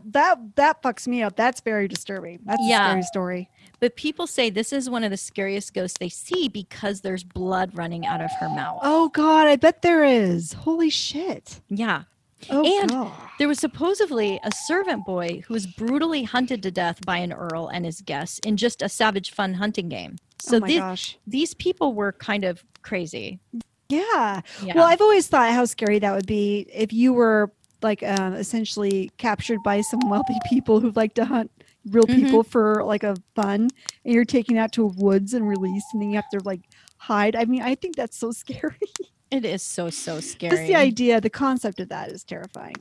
that 0.06 0.38
that 0.56 0.82
fucks 0.82 1.08
me 1.08 1.22
up. 1.22 1.34
That's 1.36 1.60
very 1.60 1.88
disturbing. 1.88 2.40
That's 2.44 2.62
Yeah. 2.62 2.84
a 2.84 2.88
scary 2.90 3.02
story. 3.02 3.50
But 3.82 3.96
people 3.96 4.28
say 4.28 4.48
this 4.48 4.72
is 4.72 4.88
one 4.88 5.02
of 5.02 5.10
the 5.10 5.16
scariest 5.16 5.74
ghosts 5.74 5.98
they 5.98 6.08
see 6.08 6.46
because 6.46 7.00
there's 7.00 7.24
blood 7.24 7.76
running 7.76 8.06
out 8.06 8.20
of 8.20 8.30
her 8.38 8.48
mouth. 8.48 8.78
Oh 8.84 9.08
God, 9.08 9.48
I 9.48 9.56
bet 9.56 9.82
there 9.82 10.04
is. 10.04 10.52
Holy 10.52 10.88
shit! 10.88 11.60
Yeah. 11.68 12.04
Oh 12.48 12.64
And- 12.80 12.90
God. 12.90 13.10
There 13.40 13.48
was 13.48 13.58
supposedly 13.58 14.38
a 14.44 14.52
servant 14.52 15.04
boy 15.04 15.42
who 15.48 15.54
was 15.54 15.66
brutally 15.66 16.22
hunted 16.22 16.62
to 16.62 16.70
death 16.70 17.04
by 17.04 17.16
an 17.18 17.32
earl 17.32 17.66
and 17.66 17.84
his 17.84 18.00
guests 18.02 18.38
in 18.46 18.56
just 18.56 18.82
a 18.82 18.88
savage 18.88 19.32
fun 19.32 19.54
hunting 19.54 19.88
game. 19.88 20.14
So 20.38 20.58
oh 20.58 20.60
my 20.60 20.68
the- 20.68 20.78
gosh. 20.78 21.18
these 21.26 21.52
people 21.54 21.92
were 21.92 22.12
kind 22.12 22.44
of 22.44 22.62
crazy. 22.82 23.40
Yeah. 23.88 24.42
Yeah. 24.62 24.74
Well, 24.76 24.84
I've 24.84 25.00
always 25.00 25.26
thought 25.26 25.50
how 25.50 25.64
scary 25.64 25.98
that 25.98 26.14
would 26.14 26.26
be 26.28 26.68
if 26.72 26.92
you 26.92 27.12
were 27.12 27.50
like 27.82 28.04
um, 28.04 28.34
essentially 28.34 29.10
captured 29.18 29.58
by 29.64 29.80
some 29.80 29.98
wealthy 30.08 30.36
people 30.48 30.78
who 30.78 30.92
like 30.92 31.14
to 31.14 31.24
hunt 31.24 31.50
real 31.90 32.04
Mhm. 32.04 32.14
people 32.16 32.42
for 32.42 32.82
like 32.84 33.02
a 33.02 33.16
fun, 33.34 33.68
and 34.04 34.14
you're 34.14 34.24
taking 34.24 34.58
out 34.58 34.72
to 34.72 34.86
woods 34.86 35.34
and 35.34 35.48
release 35.48 35.84
and 35.92 36.00
then 36.02 36.10
you 36.10 36.16
have 36.16 36.28
to 36.30 36.40
like 36.44 36.60
hide. 36.98 37.34
I 37.36 37.44
mean, 37.44 37.62
I 37.62 37.74
think 37.74 37.96
that's 37.96 38.16
so 38.16 38.30
scary. 38.42 38.76
it 39.30 39.44
is 39.44 39.62
so 39.62 39.90
so 39.90 40.20
scary. 40.20 40.56
Just 40.56 40.66
the 40.68 40.76
idea, 40.76 41.20
the 41.20 41.30
concept 41.30 41.80
of 41.80 41.88
that 41.88 42.10
is 42.10 42.22
terrifying. 42.24 42.76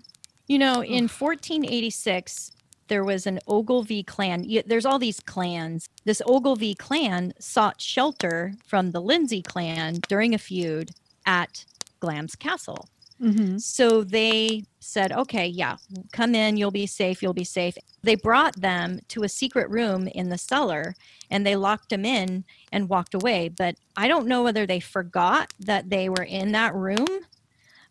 You 0.48 0.60
know, 0.60 0.84
in 0.84 1.08
1486, 1.08 2.52
there 2.88 3.04
was 3.06 3.26
an 3.26 3.40
Ogilvy 3.48 4.04
clan. 4.04 4.46
There's 4.66 4.86
all 4.86 5.00
these 5.00 5.22
clans. 5.22 5.88
This 6.04 6.22
Ogilvy 6.26 6.76
clan 6.76 7.34
sought 7.40 7.80
shelter 7.82 8.54
from 8.68 8.92
the 8.92 9.00
Lindsay 9.02 9.42
clan 9.42 10.00
during 10.10 10.34
a 10.34 10.38
feud 10.38 10.92
at 11.26 11.64
Glam's 12.02 12.36
castle. 12.36 12.90
Mm-hmm. 13.22 13.58
So 13.60 14.04
they 14.04 14.64
said, 14.80 15.12
okay, 15.12 15.46
yeah, 15.46 15.78
come 16.12 16.34
in, 16.34 16.58
you'll 16.58 16.72
be 16.72 16.88
safe, 16.88 17.22
you'll 17.22 17.34
be 17.34 17.44
safe. 17.44 17.76
They 18.02 18.16
brought 18.16 18.60
them 18.60 19.00
to 19.10 19.24
a 19.24 19.30
secret 19.30 19.70
room 19.70 20.08
in 20.08 20.30
the 20.30 20.40
cellar 20.40 20.96
and 21.30 21.46
they 21.46 21.56
locked 21.56 21.90
them 21.90 22.04
in 22.04 22.44
and 22.72 22.90
walked 22.90 23.14
away. 23.14 23.50
But 23.50 23.76
I 23.96 24.08
don't 24.08 24.28
know 24.28 24.42
whether 24.42 24.66
they 24.66 24.80
forgot 24.80 25.54
that 25.60 25.90
they 25.90 26.10
were 26.10 26.24
in 26.24 26.52
that 26.54 26.74
room 26.74 27.08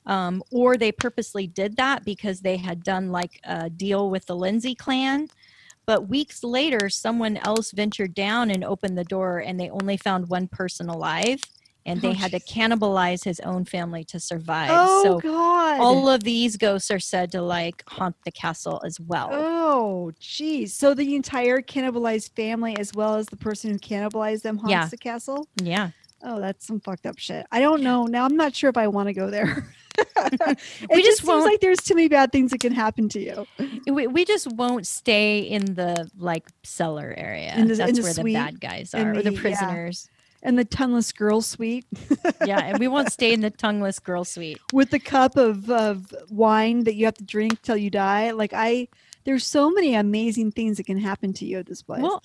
um, 0.06 0.42
or 0.50 0.76
they 0.76 0.90
purposely 0.90 1.46
did 1.46 1.76
that 1.76 2.04
because 2.04 2.40
they 2.40 2.56
had 2.56 2.82
done 2.82 3.12
like 3.12 3.40
a 3.44 3.70
deal 3.70 4.10
with 4.10 4.26
the 4.26 4.36
Lindsay 4.36 4.74
clan. 4.74 5.28
But 5.86 6.08
weeks 6.08 6.42
later, 6.42 6.88
someone 6.88 7.36
else 7.38 7.70
ventured 7.70 8.14
down 8.14 8.50
and 8.50 8.64
opened 8.64 8.98
the 8.98 9.04
door 9.04 9.38
and 9.38 9.58
they 9.58 9.70
only 9.70 9.96
found 9.96 10.28
one 10.28 10.48
person 10.48 10.88
alive. 10.88 11.40
And 11.86 11.98
oh, 11.98 12.02
they 12.02 12.08
Oh, 12.08 12.12
had 12.14 12.30
to 12.32 12.40
cannibalize 12.40 13.24
his 13.24 13.40
own 13.40 13.64
family 13.64 14.04
to 14.04 14.20
survive. 14.20 14.70
Oh 14.72 15.02
so 15.02 15.18
God. 15.20 15.80
all 15.80 16.08
of 16.08 16.22
these 16.22 16.56
ghosts 16.56 16.90
are 16.90 17.00
said 17.00 17.32
to 17.32 17.40
like 17.42 17.82
haunt 17.88 18.16
the 18.24 18.30
castle 18.30 18.82
as 18.84 19.00
well. 19.00 19.30
Oh, 19.32 20.12
geez. 20.20 20.74
So 20.74 20.92
the 20.94 21.14
entire 21.14 21.60
cannibalized 21.62 22.34
family, 22.36 22.76
as 22.78 22.92
well 22.94 23.14
as 23.16 23.26
the 23.26 23.36
person 23.36 23.70
who 23.70 23.78
cannibalized 23.78 24.42
them, 24.42 24.58
haunts 24.58 24.70
Yeah. 24.70 24.86
the 24.86 24.98
castle. 24.98 25.48
Yeah. 25.62 25.90
Oh, 26.22 26.38
that's 26.38 26.66
some 26.66 26.80
fucked 26.80 27.06
up 27.06 27.18
shit. 27.18 27.46
I 27.50 27.60
don't 27.60 27.82
know. 27.82 28.04
Now 28.04 28.26
I'm 28.26 28.36
not 28.36 28.54
sure 28.54 28.68
if 28.68 28.76
I 28.76 28.86
want 28.88 29.06
to 29.08 29.14
go 29.14 29.30
there. 29.30 29.72
it 29.98 30.58
We 30.90 31.02
just 31.02 31.20
just 31.20 31.26
seems 31.26 31.44
like 31.44 31.60
there's 31.60 31.78
too 31.80 31.94
many 31.94 32.08
bad 32.08 32.30
things 32.30 32.50
that 32.50 32.60
can 32.60 32.72
happen 32.72 33.08
to 33.10 33.20
you. 33.20 33.46
we, 33.90 34.06
we 34.06 34.24
just 34.26 34.52
won't 34.52 34.86
stay 34.86 35.40
in 35.40 35.64
the 35.76 36.10
like 36.18 36.46
cellar 36.62 37.14
area. 37.16 37.54
The- 37.56 37.74
That's 37.74 37.96
the 37.96 38.02
where 38.02 38.12
suite, 38.12 38.26
the 38.26 38.34
bad 38.34 38.60
guys 38.60 38.94
are, 38.94 39.12
or 39.12 39.14
the- 39.22 39.30
the 39.30 39.32
yeah. 39.32 39.40
prisoners. 39.40 40.10
And 40.42 40.58
the 40.58 40.64
tongueless 40.64 41.12
girl 41.12 41.42
suite 41.42 41.84
Yeah. 42.46 42.60
and 42.60 42.78
we 42.78 42.88
won't 42.88 43.12
stay 43.12 43.32
in 43.32 43.40
the 43.42 43.50
tongueless 43.50 43.98
girl 43.98 44.24
suite. 44.24 44.58
with 44.72 44.90
the 44.90 44.98
cup 44.98 45.36
of, 45.36 45.70
of 45.70 46.14
wine 46.30 46.84
that 46.84 46.94
you 46.94 47.04
have 47.04 47.14
to 47.14 47.24
drink 47.24 47.60
till 47.62 47.76
you 47.76 47.90
die. 47.90 48.30
Like 48.30 48.52
I, 48.54 48.88
there's 49.24 49.46
so 49.46 49.70
many 49.70 49.94
amazing 49.94 50.52
things 50.52 50.78
that 50.78 50.86
can 50.86 50.98
happen 50.98 51.32
to 51.34 51.44
you 51.44 51.58
at 51.58 51.66
this 51.66 51.82
place. 51.82 52.00
Well, 52.02 52.22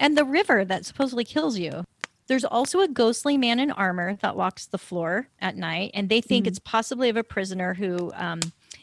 and 0.00 0.16
the 0.16 0.24
river 0.24 0.64
that 0.64 0.84
supposedly 0.86 1.24
kills 1.24 1.58
you. 1.58 1.84
There's 2.26 2.44
also 2.44 2.80
a 2.80 2.88
ghostly 2.88 3.36
man 3.36 3.60
in 3.60 3.70
armor 3.70 4.16
that 4.16 4.36
walks 4.36 4.66
the 4.66 4.78
floor 4.78 5.28
at 5.40 5.56
night, 5.56 5.92
and 5.94 6.08
they 6.08 6.20
think 6.20 6.44
Mhm. 6.44 6.48
it's 6.48 6.58
possibly 6.58 7.08
of 7.08 7.16
a 7.16 7.22
prisoner 7.22 7.74
who 7.74 8.12
um, 8.14 8.40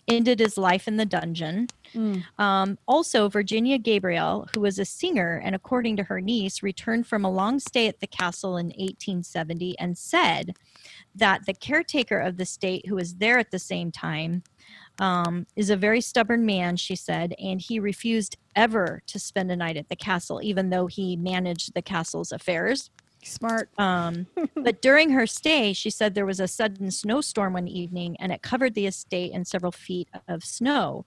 ended 0.08 0.40
his 0.40 0.58
life 0.58 0.88
in 0.88 0.98
the 0.98 1.06
dungeon. 1.06 1.68
Mm. 1.94 2.24
Um, 2.40 2.78
also, 2.88 3.30
Virginia 3.30 3.78
Gabriel, 3.78 4.48
who 4.54 4.62
was 4.62 4.80
a 4.80 4.86
singer 4.86 5.40
and, 5.44 5.56
according 5.56 5.96
to 5.98 6.04
her 6.04 6.20
niece, 6.20 6.64
returned 6.64 7.06
from 7.08 7.24
a 7.24 7.32
long 7.32 7.60
stay 7.60 7.88
at 7.88 8.00
the 8.00 8.08
castle 8.08 8.58
in 8.58 8.72
1870 8.78 9.78
and 9.78 9.98
said 9.98 10.56
that 11.16 11.46
the 11.46 11.54
caretaker 11.54 12.20
of 12.20 12.38
the 12.38 12.46
state, 12.46 12.88
who 12.88 12.96
was 12.96 13.16
there 13.16 13.38
at 13.40 13.52
the 13.52 13.60
same 13.60 13.92
time, 13.92 14.44
um, 15.00 15.46
is 15.56 15.70
a 15.70 15.78
very 15.78 16.02
stubborn 16.02 16.46
man, 16.46 16.76
she 16.78 16.96
said, 16.96 17.34
and 17.40 17.62
he 17.62 17.80
refused 17.80 18.38
ever 18.56 19.02
to 19.08 19.20
spend 19.20 19.52
a 19.52 19.56
night 19.56 19.78
at 19.78 19.90
the 19.90 19.96
castle, 19.96 20.40
even 20.44 20.70
though 20.70 20.88
he 20.88 21.16
managed 21.16 21.74
the 21.74 21.82
castle's 21.82 22.32
affairs. 22.32 22.90
Smart. 23.26 23.70
Um, 23.78 24.28
but 24.56 24.82
during 24.82 25.12
her 25.12 25.28
stay, 25.28 25.74
she 25.74 25.90
said 25.90 26.14
there 26.14 26.26
was 26.26 26.40
a 26.40 26.48
sudden 26.48 26.92
snowstorm 26.92 27.54
one 27.54 27.68
evening 27.68 28.18
and 28.20 28.32
it 28.32 28.42
covered 28.42 28.76
the 28.76 28.88
estate 28.88 29.32
in 29.32 29.46
several 29.46 29.72
feet 29.72 30.10
of 30.28 30.44
snow. 30.44 31.06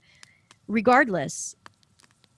Regardless, 0.68 1.56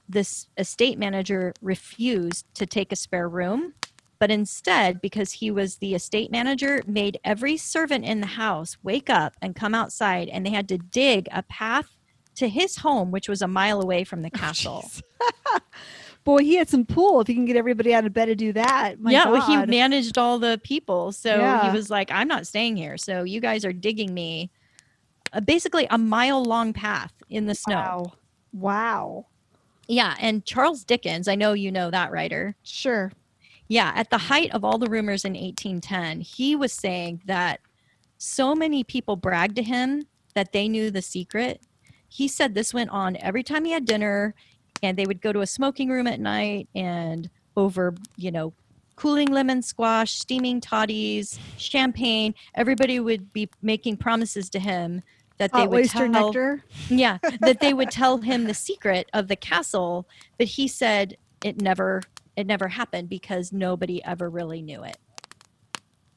this 0.08 0.48
estate 0.56 0.98
manager 0.98 1.52
refused 1.60 2.46
to 2.54 2.66
take 2.66 2.92
a 2.92 2.96
spare 2.96 3.28
room, 3.28 3.74
but 4.18 4.30
instead, 4.30 5.00
because 5.00 5.32
he 5.32 5.50
was 5.50 5.76
the 5.76 5.94
estate 5.94 6.30
manager, 6.30 6.82
made 6.86 7.20
every 7.24 7.56
servant 7.56 8.04
in 8.04 8.20
the 8.20 8.26
house 8.26 8.76
wake 8.82 9.08
up 9.08 9.36
and 9.40 9.54
come 9.54 9.74
outside, 9.74 10.28
and 10.28 10.44
they 10.44 10.50
had 10.50 10.68
to 10.70 10.78
dig 10.78 11.28
a 11.30 11.42
path 11.42 11.96
to 12.34 12.48
his 12.48 12.76
home, 12.78 13.10
which 13.10 13.28
was 13.28 13.42
a 13.42 13.48
mile 13.48 13.80
away 13.80 14.04
from 14.04 14.22
the 14.22 14.30
castle. 14.30 14.82
Jeez. 14.84 15.02
Boy, 16.28 16.42
he 16.42 16.56
had 16.56 16.68
some 16.68 16.84
pull 16.84 17.22
if 17.22 17.26
he 17.26 17.32
can 17.32 17.46
get 17.46 17.56
everybody 17.56 17.94
out 17.94 18.04
of 18.04 18.12
bed 18.12 18.26
to 18.26 18.34
do 18.34 18.52
that. 18.52 19.00
My 19.00 19.12
yeah, 19.12 19.30
well, 19.30 19.40
he 19.46 19.64
managed 19.64 20.18
all 20.18 20.38
the 20.38 20.60
people. 20.62 21.10
So 21.10 21.34
Yeah. 21.34 21.70
he 21.70 21.74
was 21.74 21.88
like, 21.88 22.10
I'm 22.12 22.28
not 22.28 22.46
staying 22.46 22.76
here. 22.76 22.98
So 22.98 23.22
you 23.22 23.40
guys 23.40 23.64
are 23.64 23.72
digging 23.72 24.12
me 24.12 24.50
uh, 25.32 25.40
basically 25.40 25.86
a 25.88 25.96
mile 25.96 26.44
long 26.44 26.74
path 26.74 27.14
in 27.30 27.46
the 27.46 27.54
snow. 27.54 27.72
Wow. 27.72 28.12
Wow. 28.52 29.26
Yeah. 29.86 30.16
And 30.20 30.44
Charles 30.44 30.84
Dickens, 30.84 31.28
I 31.28 31.34
know 31.34 31.54
you 31.54 31.72
know 31.72 31.90
that 31.90 32.12
writer. 32.12 32.54
Sure. 32.62 33.10
Yeah. 33.68 33.92
At 33.94 34.10
the 34.10 34.18
height 34.18 34.50
of 34.52 34.66
all 34.66 34.76
the 34.76 34.90
rumors 34.90 35.24
in 35.24 35.32
1810, 35.32 36.20
he 36.20 36.54
was 36.54 36.74
saying 36.74 37.22
that 37.24 37.60
so 38.18 38.54
many 38.54 38.84
people 38.84 39.16
bragged 39.16 39.56
to 39.56 39.62
him 39.62 40.06
that 40.34 40.52
they 40.52 40.68
knew 40.68 40.90
the 40.90 41.00
secret. 41.00 41.62
He 42.06 42.28
said 42.28 42.52
this 42.54 42.74
went 42.74 42.90
on 42.90 43.16
every 43.16 43.42
time 43.42 43.64
he 43.64 43.72
had 43.72 43.86
dinner, 43.86 44.34
and 44.82 44.96
they 44.96 45.06
would 45.06 45.20
go 45.20 45.32
to 45.32 45.40
a 45.40 45.46
smoking 45.46 45.88
room 45.88 46.06
at 46.06 46.20
night 46.20 46.68
and 46.74 47.28
over, 47.56 47.94
you 48.16 48.30
know, 48.30 48.52
cooling 48.96 49.28
lemon 49.28 49.62
squash, 49.62 50.12
steaming 50.12 50.60
toddies, 50.60 51.38
champagne. 51.56 52.34
Everybody 52.54 53.00
would 53.00 53.32
be 53.32 53.48
making 53.62 53.96
promises 53.96 54.50
to 54.50 54.58
him 54.58 55.02
that 55.38 55.52
they 55.52 55.60
Hot 55.60 55.70
would 55.70 55.88
tell, 55.88 56.08
nectar. 56.08 56.64
yeah, 56.88 57.18
that 57.40 57.60
they 57.60 57.72
would 57.72 57.90
tell 57.90 58.18
him 58.18 58.44
the 58.44 58.54
secret 58.54 59.08
of 59.12 59.28
the 59.28 59.36
castle, 59.36 60.08
but 60.36 60.48
he 60.48 60.66
said 60.68 61.16
it 61.44 61.60
never 61.60 62.02
it 62.36 62.46
never 62.46 62.68
happened 62.68 63.08
because 63.08 63.52
nobody 63.52 64.04
ever 64.04 64.28
really 64.30 64.62
knew 64.62 64.84
it. 64.84 64.96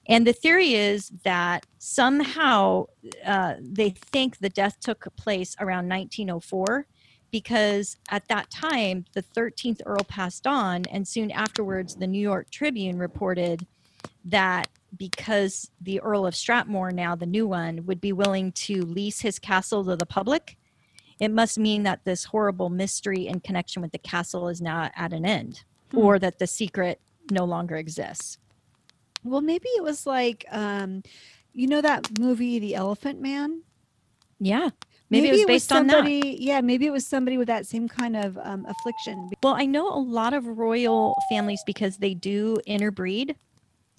And 0.08 0.26
the 0.26 0.34
theory 0.34 0.74
is 0.74 1.12
that 1.24 1.66
somehow 1.78 2.88
uh, 3.26 3.56
they 3.60 3.92
think 3.92 4.40
the 4.40 4.50
death 4.50 4.80
took 4.80 5.08
place 5.16 5.56
around 5.60 5.88
1904 5.88 6.86
because 7.32 7.98
at 8.10 8.28
that 8.28 8.50
time 8.52 9.06
the 9.14 9.24
13th 9.24 9.82
Earl 9.86 10.04
passed 10.04 10.46
on, 10.46 10.86
and 10.92 11.08
soon 11.08 11.32
afterwards 11.32 11.96
the 11.96 12.08
New 12.08 12.22
York 12.22 12.50
Tribune 12.50 12.98
reported 12.98 13.66
that 14.26 14.70
because 14.98 15.72
the 15.80 16.02
Earl 16.02 16.26
of 16.26 16.36
Strathmore, 16.36 16.92
now 16.92 17.16
the 17.16 17.26
new 17.26 17.48
one, 17.48 17.86
would 17.86 18.02
be 18.02 18.12
willing 18.14 18.52
to 18.52 18.82
lease 18.84 19.22
his 19.22 19.40
castle 19.40 19.84
to 19.86 19.96
the 19.96 20.06
public, 20.06 20.58
it 21.20 21.30
must 21.32 21.58
mean 21.58 21.84
that 21.84 22.04
this 22.04 22.26
horrible 22.26 22.70
mystery 22.70 23.28
in 23.28 23.40
connection 23.40 23.82
with 23.82 23.92
the 23.92 23.98
castle 23.98 24.50
is 24.50 24.62
now 24.62 24.90
at 24.96 25.14
an 25.14 25.26
end, 25.26 25.64
Hmm. 25.92 25.98
or 25.98 26.20
that 26.20 26.40
the 26.40 26.48
secret 26.48 27.00
no 27.32 27.46
longer 27.46 27.78
exists. 27.78 28.38
Well, 29.24 29.42
maybe 29.42 29.70
it 29.70 29.84
was 29.84 30.06
like, 30.06 30.46
um, 30.52 31.04
you 31.54 31.68
know, 31.68 31.82
that 31.82 32.20
movie, 32.20 32.60
The 32.60 32.76
Elephant 32.76 33.22
Man. 33.22 33.62
Yeah, 34.40 34.70
maybe, 35.12 35.28
it 35.30 35.32
was 35.34 35.46
based 35.46 35.72
on 35.72 35.88
that. 35.88 35.94
somebody. 35.98 36.38
Yeah, 36.40 36.62
maybe 36.62 36.86
it 36.88 36.92
was 36.92 37.06
somebody 37.06 37.38
with 37.38 37.48
that 37.48 37.68
same 37.68 37.88
kind 37.88 38.16
of 38.16 38.38
um, 38.42 38.66
affliction. 38.68 39.30
Well, 39.44 39.54
I 39.56 39.66
know 39.66 39.88
a 39.90 40.00
lot 40.00 40.34
of 40.34 40.46
royal 40.46 41.16
families 41.30 41.62
because 41.66 41.98
they 41.98 42.14
do 42.14 42.58
interbreed. 42.66 43.36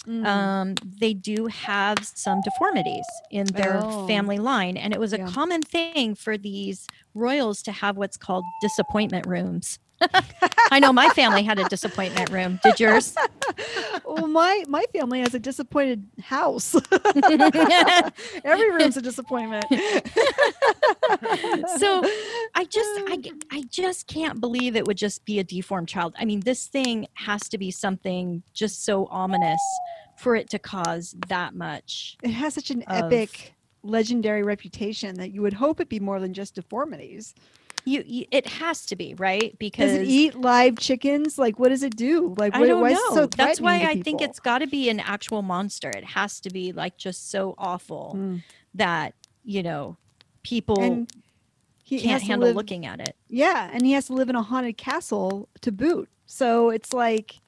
Mm. 0.06 0.26
Um, 0.26 0.74
they 1.00 1.14
do 1.14 1.46
have 1.46 1.98
some 2.04 2.40
deformities 2.40 3.04
in 3.30 3.46
their 3.46 3.78
Oh. 3.84 4.04
family 4.08 4.38
line, 4.38 4.76
and 4.76 4.92
it 4.92 4.98
was 4.98 5.12
a 5.12 5.18
Yeah. 5.18 5.28
common 5.28 5.62
thing 5.62 6.16
for 6.16 6.36
these 6.36 6.88
royals 7.14 7.62
to 7.62 7.72
have 7.72 7.96
what's 7.96 8.16
called 8.16 8.44
disappointment 8.60 9.26
rooms. 9.26 9.78
I 10.70 10.78
know 10.78 10.92
my 10.92 11.08
family 11.10 11.42
had 11.42 11.58
a 11.58 11.64
disappointment 11.68 12.30
room. 12.30 12.60
Did 12.62 12.80
yours? 12.80 13.14
well, 14.04 14.26
my 14.26 14.64
my 14.68 14.84
family 14.92 15.20
has 15.20 15.34
a 15.34 15.38
disappointed 15.38 16.06
house. 16.20 16.74
Every 18.44 18.70
room's 18.70 18.96
a 18.96 19.02
disappointment. 19.02 19.64
so 21.76 22.02
I 22.54 22.64
just 22.68 22.90
I 23.08 23.22
I 23.50 23.62
just 23.70 24.06
can't 24.06 24.40
believe 24.40 24.76
it 24.76 24.86
would 24.86 24.96
just 24.96 25.24
be 25.24 25.38
a 25.38 25.44
deformed 25.44 25.88
child. 25.88 26.14
I 26.18 26.24
mean, 26.24 26.40
this 26.40 26.66
thing 26.66 27.06
has 27.14 27.48
to 27.50 27.58
be 27.58 27.70
something 27.70 28.42
just 28.52 28.84
so 28.84 29.06
ominous 29.06 29.60
for 30.16 30.36
it 30.36 30.48
to 30.50 30.58
cause 30.58 31.14
that 31.28 31.54
much. 31.54 32.16
it 32.22 32.30
has 32.30 32.54
such 32.54 32.70
an 32.70 32.82
of- 32.82 33.04
epic, 33.12 33.54
legendary 33.82 34.42
reputation 34.42 35.16
that 35.16 35.32
you 35.32 35.42
would 35.42 35.54
hope 35.54 35.80
it 35.80 35.88
be 35.88 35.98
more 36.00 36.20
than 36.20 36.32
just 36.32 36.54
deformities. 36.54 37.34
You, 37.84 38.04
you 38.06 38.26
it 38.30 38.46
has 38.46 38.86
to 38.86 38.96
be 38.96 39.14
right 39.14 39.58
because 39.58 39.90
Does 39.92 40.00
it 40.02 40.06
eat 40.08 40.34
live 40.36 40.78
chickens? 40.78 41.36
Like, 41.38 41.58
what 41.58 41.70
does 41.70 41.82
it 41.82 41.96
do? 41.96 42.34
Like, 42.38 42.54
I 42.54 42.64
don't 42.66 42.82
know. 42.82 43.14
so 43.14 43.26
That's 43.26 43.60
why 43.60 43.80
I 43.82 44.00
think 44.02 44.20
it's 44.22 44.38
got 44.38 44.58
to 44.58 44.66
be 44.68 44.88
an 44.88 45.00
actual 45.00 45.42
monster. 45.42 45.90
It 45.90 46.04
has 46.04 46.38
to 46.40 46.50
be 46.50 46.72
like 46.72 46.96
just 46.96 47.30
so 47.30 47.54
awful 47.58 48.14
Mm. 48.16 48.42
that 48.74 49.14
you 49.44 49.62
know 49.64 49.96
people 50.44 50.80
And 50.80 51.10
he 51.82 52.00
can't 52.00 52.22
handle 52.22 52.48
live- 52.48 52.56
looking 52.56 52.86
at 52.86 53.00
it. 53.00 53.16
Yeah, 53.28 53.68
and 53.72 53.84
he 53.84 53.92
has 53.92 54.06
to 54.06 54.12
live 54.12 54.28
in 54.28 54.36
a 54.36 54.42
haunted 54.42 54.76
castle 54.78 55.48
to 55.62 55.72
boot. 55.72 56.08
So 56.26 56.70
it's 56.70 56.92
like 56.92 57.40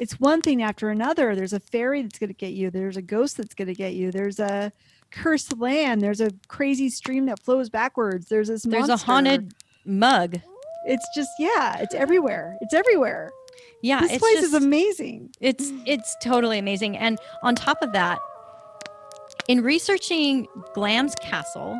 it's 0.00 0.20
one 0.20 0.42
thing 0.42 0.62
after 0.62 0.90
another. 0.90 1.34
There's 1.34 1.52
a 1.54 1.58
fairy 1.60 2.02
that's 2.02 2.18
going 2.18 2.28
to 2.28 2.34
get 2.34 2.52
you. 2.52 2.70
There's 2.70 2.96
a 2.96 3.02
ghost 3.02 3.36
that's 3.38 3.54
going 3.54 3.66
to 3.68 3.74
get 3.74 3.94
you. 3.94 4.12
There's 4.12 4.38
a 4.38 4.72
cursed 5.10 5.58
land. 5.58 6.02
There's 6.02 6.20
a 6.20 6.30
crazy 6.48 6.90
stream 6.90 7.26
that 7.26 7.40
flows 7.40 7.68
backwards. 7.68 8.28
There's 8.28 8.48
this 8.48 8.62
There's 8.62 8.88
a 8.88 8.96
haunted 8.96 9.54
mug. 9.84 10.40
It's 10.86 11.06
just 11.14 11.30
yeah, 11.38 11.78
it's 11.78 11.94
everywhere. 11.94 12.56
It's 12.60 12.74
everywhere. 12.74 13.30
Yeah, 13.82 14.00
this 14.00 14.18
place 14.18 14.34
just, 14.34 14.46
is 14.46 14.54
amazing. 14.54 15.30
It's 15.40 15.72
it's 15.86 16.16
totally 16.22 16.58
amazing. 16.58 16.96
And 16.96 17.18
on 17.42 17.54
top 17.54 17.80
of 17.82 17.92
that, 17.92 18.18
in 19.48 19.62
researching 19.62 20.46
Glam's 20.74 21.14
Castle, 21.16 21.78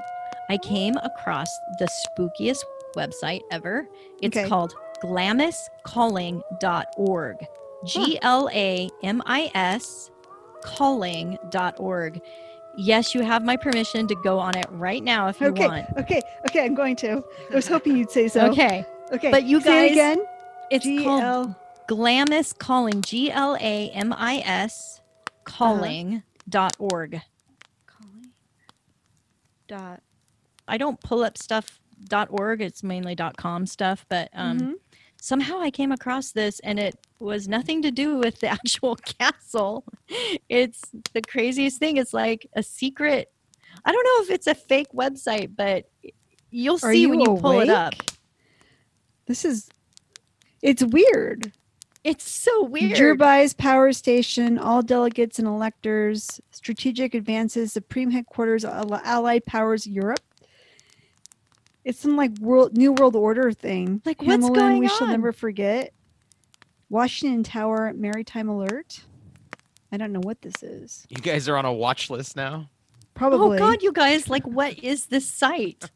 I 0.49 0.59
came 0.59 0.97
across 0.97 1.49
the 1.79 1.89
spookiest 2.19 2.63
website 2.97 3.41
ever. 3.51 3.89
It's 4.23 4.37
Okay. 4.37 4.49
called 4.49 4.75
glamiscalling.org. 5.03 7.37
G 7.85 8.19
L 8.23 8.49
A 8.53 8.89
M 9.03 9.23
I 9.27 9.51
S 9.55 10.11
calling.org. 10.63 12.21
Yes, 12.79 13.15
you 13.15 13.23
have 13.23 13.45
my 13.45 13.57
permission 13.57 14.07
to 14.07 14.15
go 14.23 14.39
on 14.39 14.57
it 14.57 14.67
right 14.71 15.03
now 15.03 15.27
if 15.29 15.41
you 15.41 15.49
Okay, 15.49 15.67
want. 15.67 15.87
okay, 15.99 16.23
okay. 16.49 16.65
I'm 16.65 16.75
going 16.75 16.95
to. 16.97 17.25
I 17.51 17.55
was 17.55 17.67
hoping 17.67 17.97
you'd 17.97 18.11
say 18.11 18.29
so. 18.29 18.47
Okay. 18.51 18.85
okay. 19.13 19.31
But 19.33 19.45
you 19.45 19.61
say 19.61 19.87
it 19.87 19.89
guys- 19.89 19.93
again. 20.17 20.25
It's 20.71 20.85
G 20.85 21.03
called 21.05 21.55
Glamis 21.89 22.53
Calling, 22.53 23.03
G 23.03 23.31
L 23.33 23.57
A 23.61 23.91
M 23.91 24.13
I 24.17 24.39
S 24.45 25.01
calling 25.45 26.23
dot 26.49 26.77
org. 26.79 27.21
Calling. 27.87 28.27
Dot. 29.67 30.01
I 30.69 30.77
don't 30.79 31.01
pull 31.01 31.25
up 31.25 31.37
stuff 31.39 31.81
dot 32.05 32.29
org. 32.31 32.61
It's 32.61 32.83
mainly 32.83 33.15
dot 33.15 33.37
com 33.39 33.67
stuff, 33.67 34.05
but 34.09 34.29
um, 34.35 34.59
Mhm. 34.61 34.75
Somehow 35.21 35.61
I 35.61 35.71
came 35.71 35.93
across 35.93 36.33
this 36.33 36.61
and 36.61 36.79
it 36.79 36.97
was 37.19 37.49
nothing 37.49 37.83
to 37.83 37.91
do 37.91 38.17
with 38.17 38.41
the 38.41 38.49
actual 38.59 38.97
castle. 38.97 39.85
It's 40.49 40.83
the 41.13 41.23
craziest 41.23 41.79
thing. 41.79 41.97
It's 41.97 42.15
like 42.15 42.47
a 42.55 42.63
secret 42.63 43.33
I 43.85 43.93
don't 43.93 44.05
know 44.05 44.25
if 44.25 44.31
it's 44.31 44.47
a 44.47 44.55
fake 44.55 44.93
website, 44.93 45.55
but 45.57 45.89
you'll 46.51 46.79
see 46.79 47.07
when 47.07 47.21
you 47.21 47.37
pull 47.37 47.61
it 47.61 47.69
up. 47.69 47.95
This 49.27 49.45
is 49.45 49.69
it's 50.63 50.83
weird. 50.83 51.53
It's 52.05 52.29
so 52.29 52.65
weird. 52.65 52.97
Jurbai's 52.97 53.55
Power 53.55 53.93
Station, 53.93 54.59
all 54.59 54.83
delegates 54.83 55.39
and 55.39 55.47
electors, 55.47 56.41
strategic 56.51 57.15
advances, 57.15 57.73
Supreme 57.73 58.11
Headquarters, 58.11 58.65
Allied 58.65 59.45
Powers, 59.45 59.87
Europe. 59.87 60.21
It's 61.89 61.99
some 61.99 62.17
like 62.19 62.39
world 62.39 62.77
New 62.77 62.93
World 62.93 63.17
Order 63.17 63.51
thing. 63.51 64.03
Like, 64.05 64.21
what's 64.21 64.45
Hamelin, 64.45 64.55
going 64.55 64.79
we 64.79 64.89
shall 64.89 65.07
never 65.07 65.33
forget. 65.33 65.95
Washington 66.91 67.43
Tower 67.43 67.95
Maritime 67.95 68.51
Alert. 68.51 69.01
I 69.91 69.97
don't 69.97 70.13
know 70.13 70.21
what 70.21 70.43
this 70.43 70.63
is. 70.63 71.07
You 71.09 71.17
guys 71.17 71.49
are 71.49 71.57
on 71.57 71.65
a 71.65 71.73
watch 71.73 72.11
list 72.11 72.37
now. 72.37 72.69
Probably. 73.15 73.57
Oh 73.57 73.59
God, 73.59 73.83
you 73.83 73.91
guys! 73.93 74.29
Like, 74.29 74.47
what 74.47 74.79
is 74.81 75.07
this 75.07 75.27
site? 75.27 75.91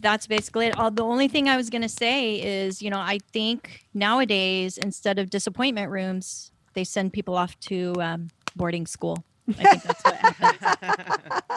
That's 0.00 0.26
basically 0.26 0.66
it. 0.66 0.76
All 0.76 0.90
the 0.90 1.04
only 1.04 1.28
thing 1.28 1.48
I 1.48 1.56
was 1.56 1.70
gonna 1.70 1.88
say 1.88 2.42
is, 2.42 2.82
you 2.82 2.90
know, 2.90 2.98
I 2.98 3.18
think 3.32 3.84
nowadays 3.94 4.78
instead 4.78 5.20
of 5.20 5.30
disappointment 5.30 5.92
rooms, 5.92 6.50
they 6.74 6.82
send 6.82 7.12
people 7.12 7.36
off 7.36 7.56
to 7.60 7.94
um, 8.00 8.28
boarding 8.56 8.88
school. 8.88 9.24
I 9.48 9.52
think 9.52 9.82
that's 9.84 10.02
what 10.04 10.14
happened. 10.16 10.58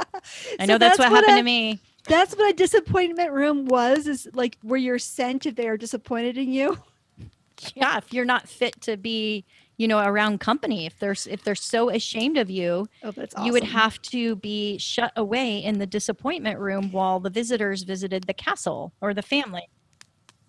I 0.60 0.66
So 0.66 0.66
know 0.68 0.78
that's, 0.78 1.00
what 1.00 1.10
happened 1.10 1.34
a- 1.38 1.40
to 1.40 1.44
me. 1.44 1.80
That's 2.08 2.36
what 2.36 2.50
a 2.50 2.54
disappointment 2.54 3.32
room 3.32 3.66
was. 3.66 4.08
Is 4.08 4.28
like 4.34 4.58
where 4.62 4.80
you're 4.80 5.00
sent 5.00 5.46
if 5.46 5.56
they 5.56 5.68
are 5.68 5.78
disappointed 5.78 6.38
in 6.38 6.52
you. 6.52 6.78
Yeah, 7.74 7.98
if 7.98 8.12
you're 8.14 8.26
not 8.26 8.50
fit 8.50 8.80
to 8.82 8.98
be, 8.98 9.46
you 9.78 9.88
know, 9.88 10.00
around 10.00 10.42
company, 10.42 10.86
if 10.86 11.00
they're 11.00 11.16
if 11.26 11.42
they're 11.46 11.56
so 11.56 11.90
ashamed 11.90 12.38
of 12.38 12.50
you, 12.50 12.86
Oh, 13.02 13.12
that's 13.12 13.34
awesome. 13.34 13.46
you 13.46 13.54
would 13.54 13.64
have 13.64 14.02
to 14.04 14.36
be 14.36 14.78
shut 14.78 15.14
away 15.16 15.60
in 15.64 15.80
the 15.80 15.88
disappointment 15.88 16.60
room 16.60 16.92
while 16.92 17.22
the 17.22 17.30
visitors 17.30 17.84
visited 17.84 18.26
the 18.26 18.34
castle 18.34 18.92
or 19.00 19.14
the 19.14 19.22
family. 19.22 19.70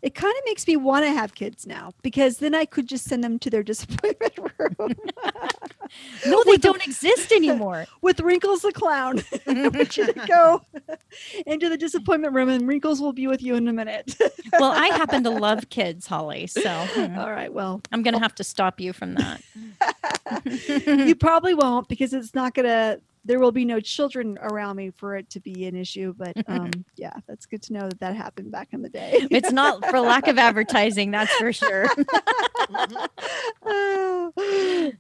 It 0.07 0.15
kind 0.15 0.33
of 0.39 0.43
makes 0.45 0.65
me 0.69 0.77
want 0.77 1.05
to 1.05 1.11
have 1.11 1.35
kids 1.35 1.67
now 1.67 1.91
because 2.01 2.39
then 2.39 2.55
I 2.55 2.65
could 2.65 2.87
just 2.87 3.07
send 3.07 3.25
them 3.25 3.41
to 3.41 3.51
their 3.51 3.63
disappointment 3.73 4.39
room 4.39 4.77
No, 6.27 6.43
they 6.45 6.53
With 6.53 6.61
don't 6.61 6.85
exist 6.87 7.33
anymore. 7.33 7.87
with 8.03 8.21
Wrinkles 8.21 8.63
the 8.63 8.71
clown. 8.71 9.21
I 9.49 9.67
want 9.69 9.97
you 9.97 10.07
to 10.07 10.27
go 10.27 10.63
into 11.45 11.69
the 11.69 11.77
disappointment 11.77 12.35
room, 12.35 12.49
and 12.49 12.69
Wrinkles 12.69 13.01
will 13.01 13.13
be 13.13 13.27
with 13.27 13.43
you 13.43 13.57
in 13.57 13.67
a 13.67 13.73
minute. 13.73 14.17
well, 14.61 14.71
I 14.71 14.87
happen 14.89 15.25
to 15.25 15.31
love 15.31 15.69
kids, 15.71 16.07
Holly, 16.07 16.47
so 16.47 16.71
hmm, 16.91 17.19
All 17.19 17.33
right. 17.33 17.53
Well, 17.53 17.81
I'm 17.91 18.05
going 18.05 18.15
to 18.15 18.21
have 18.21 18.35
to 18.37 18.45
stop 18.45 18.81
you 18.81 18.93
from 18.93 19.15
that. 19.15 19.43
you 20.87 21.17
probably 21.17 21.55
won't 21.55 21.89
because 21.89 22.13
it's 22.13 22.33
not 22.35 22.55
gonna. 22.55 23.01
There 23.27 23.41
will 23.41 23.53
be 23.53 23.65
no 23.65 23.81
children 23.81 24.39
around 24.41 24.77
me 24.77 24.91
for 24.91 25.17
it 25.17 25.29
to 25.31 25.41
be 25.41 25.67
an 25.67 25.77
issue. 25.77 26.15
But 26.17 26.37
um, 26.49 26.71
yeah, 26.97 27.15
that's 27.27 27.47
good 27.47 27.63
to 27.63 27.73
know 27.73 27.89
that 27.89 28.01
that 28.01 28.17
happened 28.17 28.51
back 28.53 28.69
in 28.73 28.83
the 28.83 28.89
day. 28.89 29.27
it's 29.31 29.53
not 29.53 29.85
for 29.87 30.01
lack 30.01 30.29
of 30.29 30.39
advertising, 30.39 31.11
that's 31.11 31.33
for 31.35 31.53
sure. 31.53 31.87
Oh, 33.69 34.33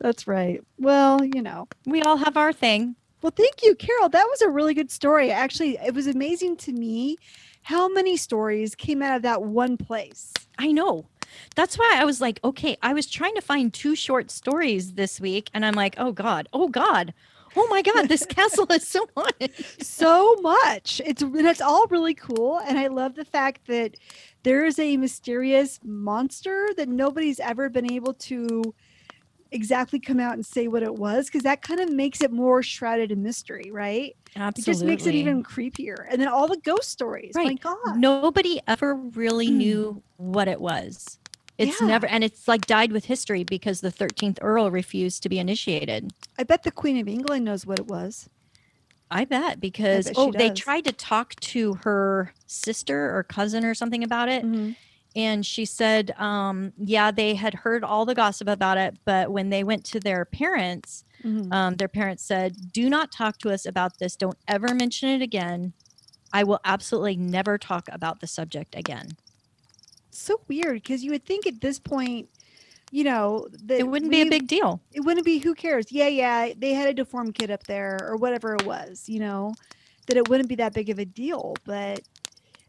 that's 0.01 0.27
right. 0.27 0.63
Well, 0.79 1.25
you 1.25 1.43
know. 1.43 1.69
We 1.85 2.03
all 2.03 2.17
have 2.17 2.37
our 2.37 2.53
thing. 2.53 2.97
Well, 3.23 3.33
thank 3.35 3.63
you, 3.63 3.75
Carol. 3.75 4.09
That 4.09 4.27
was 4.29 4.43
a 4.43 4.49
really 4.49 4.75
good 4.75 4.91
story. 4.91 5.31
Actually, 5.31 5.79
it 5.79 5.95
was 5.95 6.07
amazing 6.07 6.57
to 6.59 6.73
me 6.73 7.17
how 7.63 7.89
many 7.89 8.17
stories 8.17 8.75
came 8.75 9.03
out 9.03 9.17
of 9.17 9.23
that 9.23 9.43
one 9.43 9.77
place. 9.77 10.33
I 10.59 10.73
know. 10.73 11.07
That's 11.55 11.77
why 11.77 11.95
I 11.97 12.05
was 12.05 12.21
like, 12.21 12.41
okay, 12.45 12.77
I 12.83 12.93
was 12.93 13.11
trying 13.11 13.35
to 13.35 13.41
find 13.41 13.73
two 13.73 13.97
short 13.97 14.31
stories 14.31 14.93
this 14.95 15.21
week, 15.21 15.51
and 15.53 15.65
I'm 15.65 15.75
like, 15.75 15.95
oh 15.99 16.13
God, 16.13 16.49
oh 16.53 16.69
God, 16.69 17.13
oh 17.57 17.67
my 17.69 17.83
God, 17.83 18.09
this 18.09 18.27
castle 18.29 18.67
is 18.71 18.87
so 18.87 19.09
haunted. 19.17 19.53
so 19.81 20.37
much. 20.37 21.01
It's 21.05 21.23
it's 21.25 21.61
all 21.61 21.87
really 21.89 22.15
cool, 22.15 22.59
and 22.59 22.79
I 22.79 22.89
love 22.89 23.15
the 23.15 23.25
fact 23.25 23.67
that 23.67 23.97
there 24.43 24.65
is 24.65 24.79
a 24.79 24.97
mysterious 24.97 25.81
monster 25.85 26.69
that 26.77 26.89
nobody's 26.89 27.41
ever 27.41 27.69
been 27.69 27.91
able 27.91 28.15
to 28.15 28.75
exactly 29.53 29.99
come 29.99 30.21
out 30.21 30.35
and 30.35 30.45
say 30.45 30.69
what 30.69 30.83
it 30.83 30.95
was 30.95 31.27
because 31.27 31.43
that 31.43 31.63
kind 31.63 31.81
of 31.81 31.91
makes 31.91 32.21
it 32.21 32.33
more 32.33 32.63
shrouded 32.63 33.13
in 33.13 33.23
mystery, 33.23 33.71
right? 33.71 34.17
Absolutely. 34.35 34.61
It 34.61 34.75
just 34.75 34.85
makes 34.85 35.07
it 35.07 35.15
even 35.15 35.43
creepier. 35.43 36.07
And 36.11 36.21
then 36.21 36.29
all 36.29 36.49
the 36.49 36.59
ghost 36.59 36.91
stories. 36.91 37.33
My 37.35 37.45
Right. 37.45 37.61
God. 37.61 37.97
Nobody 37.97 38.61
ever 38.67 38.95
really 38.95 39.49
mm. 39.49 39.57
knew 39.57 40.03
what 40.17 40.49
it 40.49 40.61
was. 40.61 41.19
It's 41.59 41.81
Yeah. 41.81 41.87
never, 41.87 42.07
and 42.07 42.23
it's 42.23 42.47
like 42.49 42.67
died 42.67 42.93
with 42.93 43.07
history 43.07 43.43
because 43.45 43.81
the 43.81 43.91
13th 43.91 44.39
Earl 44.43 44.71
refused 44.71 45.23
to 45.23 45.29
be 45.29 45.39
initiated. 45.39 46.13
I 46.39 46.43
bet 46.45 46.63
the 46.65 46.71
Queen 46.71 46.99
of 46.99 47.09
England 47.09 47.45
knows 47.45 47.65
what 47.67 47.79
it 47.79 47.87
was. 47.87 48.29
I 49.11 49.25
bet 49.25 49.61
because 49.61 50.07
bet 50.07 50.17
she 50.17 50.21
oh, 50.21 50.33
they 50.33 50.51
tried 50.51 50.85
to 50.85 50.93
talk 50.93 51.35
to 51.37 51.75
her 51.75 52.35
sister 52.47 53.17
or 53.17 53.23
cousin 53.23 53.65
or 53.65 53.75
something 53.75 54.03
about 54.03 54.29
it, 54.29 54.45
Mhm. 54.45 54.77
and 55.15 55.47
she 55.47 55.65
said, 55.65 56.11
um, 56.19 56.73
yeah, 56.77 57.11
they 57.11 57.35
had 57.37 57.55
heard 57.55 57.85
all 57.85 58.05
the 58.05 58.15
gossip 58.15 58.49
about 58.49 58.79
it, 58.79 58.99
but 59.07 59.31
when 59.33 59.49
they 59.51 59.65
went 59.65 59.85
to 59.87 60.01
their 60.01 60.25
parents, 60.25 61.05
Mhm. 61.25 61.53
um, 61.53 61.77
their 61.77 61.89
parents 61.89 62.25
said, 62.25 62.73
"Do 62.73 62.91
not 62.91 63.13
talk 63.13 63.39
to 63.39 63.51
us 63.51 63.65
about 63.65 63.99
this. 63.99 64.17
Don't 64.17 64.39
ever 64.49 64.75
mention 64.75 65.09
it 65.09 65.23
again. 65.23 65.73
I 66.33 66.45
will 66.45 66.61
absolutely 66.65 67.17
never 67.17 67.59
talk 67.59 67.89
about 67.93 68.21
the 68.21 68.27
subject 68.27 68.75
again." 68.77 69.19
So 70.17 70.41
weird 70.49 70.83
because 70.83 71.05
you 71.05 71.11
would 71.13 71.25
think 71.25 71.47
at 71.47 71.61
this 71.61 71.79
point, 71.79 72.29
you 72.91 73.05
know, 73.05 73.47
that 73.65 73.79
It 73.81 73.89
wouldn't 73.89 74.11
be 74.11 74.23
a 74.23 74.27
big 74.27 74.47
deal. 74.47 74.81
it 74.93 75.01
wouldn't 75.01 75.27
be 75.27 75.39
who 75.39 75.55
cares 75.55 75.87
yeah 75.91 76.09
yeah 76.09 76.53
they 76.57 76.73
had 76.73 76.89
a 76.89 76.95
deformed 76.95 77.35
kid 77.35 77.51
up 77.51 77.65
there 77.65 77.99
or 78.03 78.17
whatever 78.17 78.55
it 78.55 78.65
was 78.67 79.09
you 79.09 79.19
know 79.21 79.55
that 80.07 80.17
it 80.17 80.29
wouldn't 80.29 80.49
be 80.49 80.55
that 80.57 80.73
big 80.73 80.89
of 80.89 80.99
a 80.99 81.05
deal 81.05 81.55
but 81.65 82.01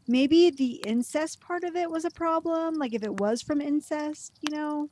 maybe 0.08 0.50
the 0.50 0.82
incest 0.86 1.40
part 1.40 1.64
of 1.64 1.76
it 1.76 1.90
was 1.90 2.04
a 2.04 2.10
problem 2.10 2.74
like 2.74 2.94
if 2.94 3.02
it 3.02 3.20
was 3.20 3.40
from 3.42 3.60
incest 3.60 4.32
you 4.40 4.54
know 4.54 4.88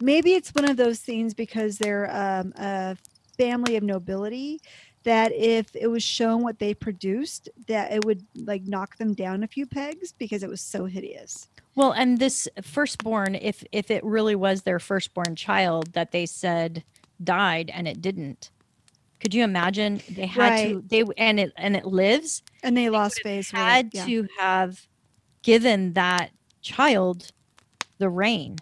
maybe 0.00 0.32
it's 0.32 0.50
one 0.54 0.68
of 0.68 0.76
those 0.76 1.00
things 1.00 1.34
because 1.34 1.78
they're 1.78 2.08
um, 2.14 2.52
a 2.56 2.96
family 3.36 3.76
of 3.76 3.82
nobility 3.82 4.60
that 5.04 5.32
if 5.32 5.74
it 5.76 5.86
was 5.86 6.02
shown 6.02 6.42
what 6.42 6.58
they 6.58 6.74
produced 6.74 7.48
that 7.66 7.92
it 7.92 8.04
would 8.04 8.24
like 8.34 8.62
knock 8.66 8.96
them 8.98 9.14
down 9.14 9.42
a 9.42 9.48
few 9.48 9.66
pegs 9.66 10.12
because 10.12 10.42
it 10.42 10.48
was 10.48 10.60
so 10.60 10.84
hideous 10.86 11.48
Well, 11.76 11.92
and 11.92 12.18
this 12.18 12.48
firstborn, 12.62 13.34
if 13.34 13.64
if 13.72 13.90
it 13.90 14.04
really 14.04 14.34
was 14.36 14.62
their 14.62 14.78
firstborn 14.78 15.34
child 15.36 15.92
that 15.94 16.12
they 16.12 16.26
said 16.26 16.84
died 17.22 17.70
and 17.74 17.88
it 17.88 18.00
didn't, 18.00 18.50
could 19.20 19.34
you 19.34 19.42
imagine? 19.42 20.00
They 20.08 20.26
had 20.26 20.68
to 20.68 20.84
they 20.86 21.02
and 21.16 21.40
it 21.40 21.52
and 21.56 21.74
it 21.76 21.86
lives. 21.86 22.42
and 22.62 22.76
they 22.76 22.90
lost 22.90 23.20
face 23.22 23.50
Had 23.50 23.90
yeah. 23.92 24.04
to 24.06 24.28
have 24.38 24.86
given 25.42 25.94
that 25.94 26.30
child 26.60 27.32
the 27.98 28.08
reign. 28.08 28.56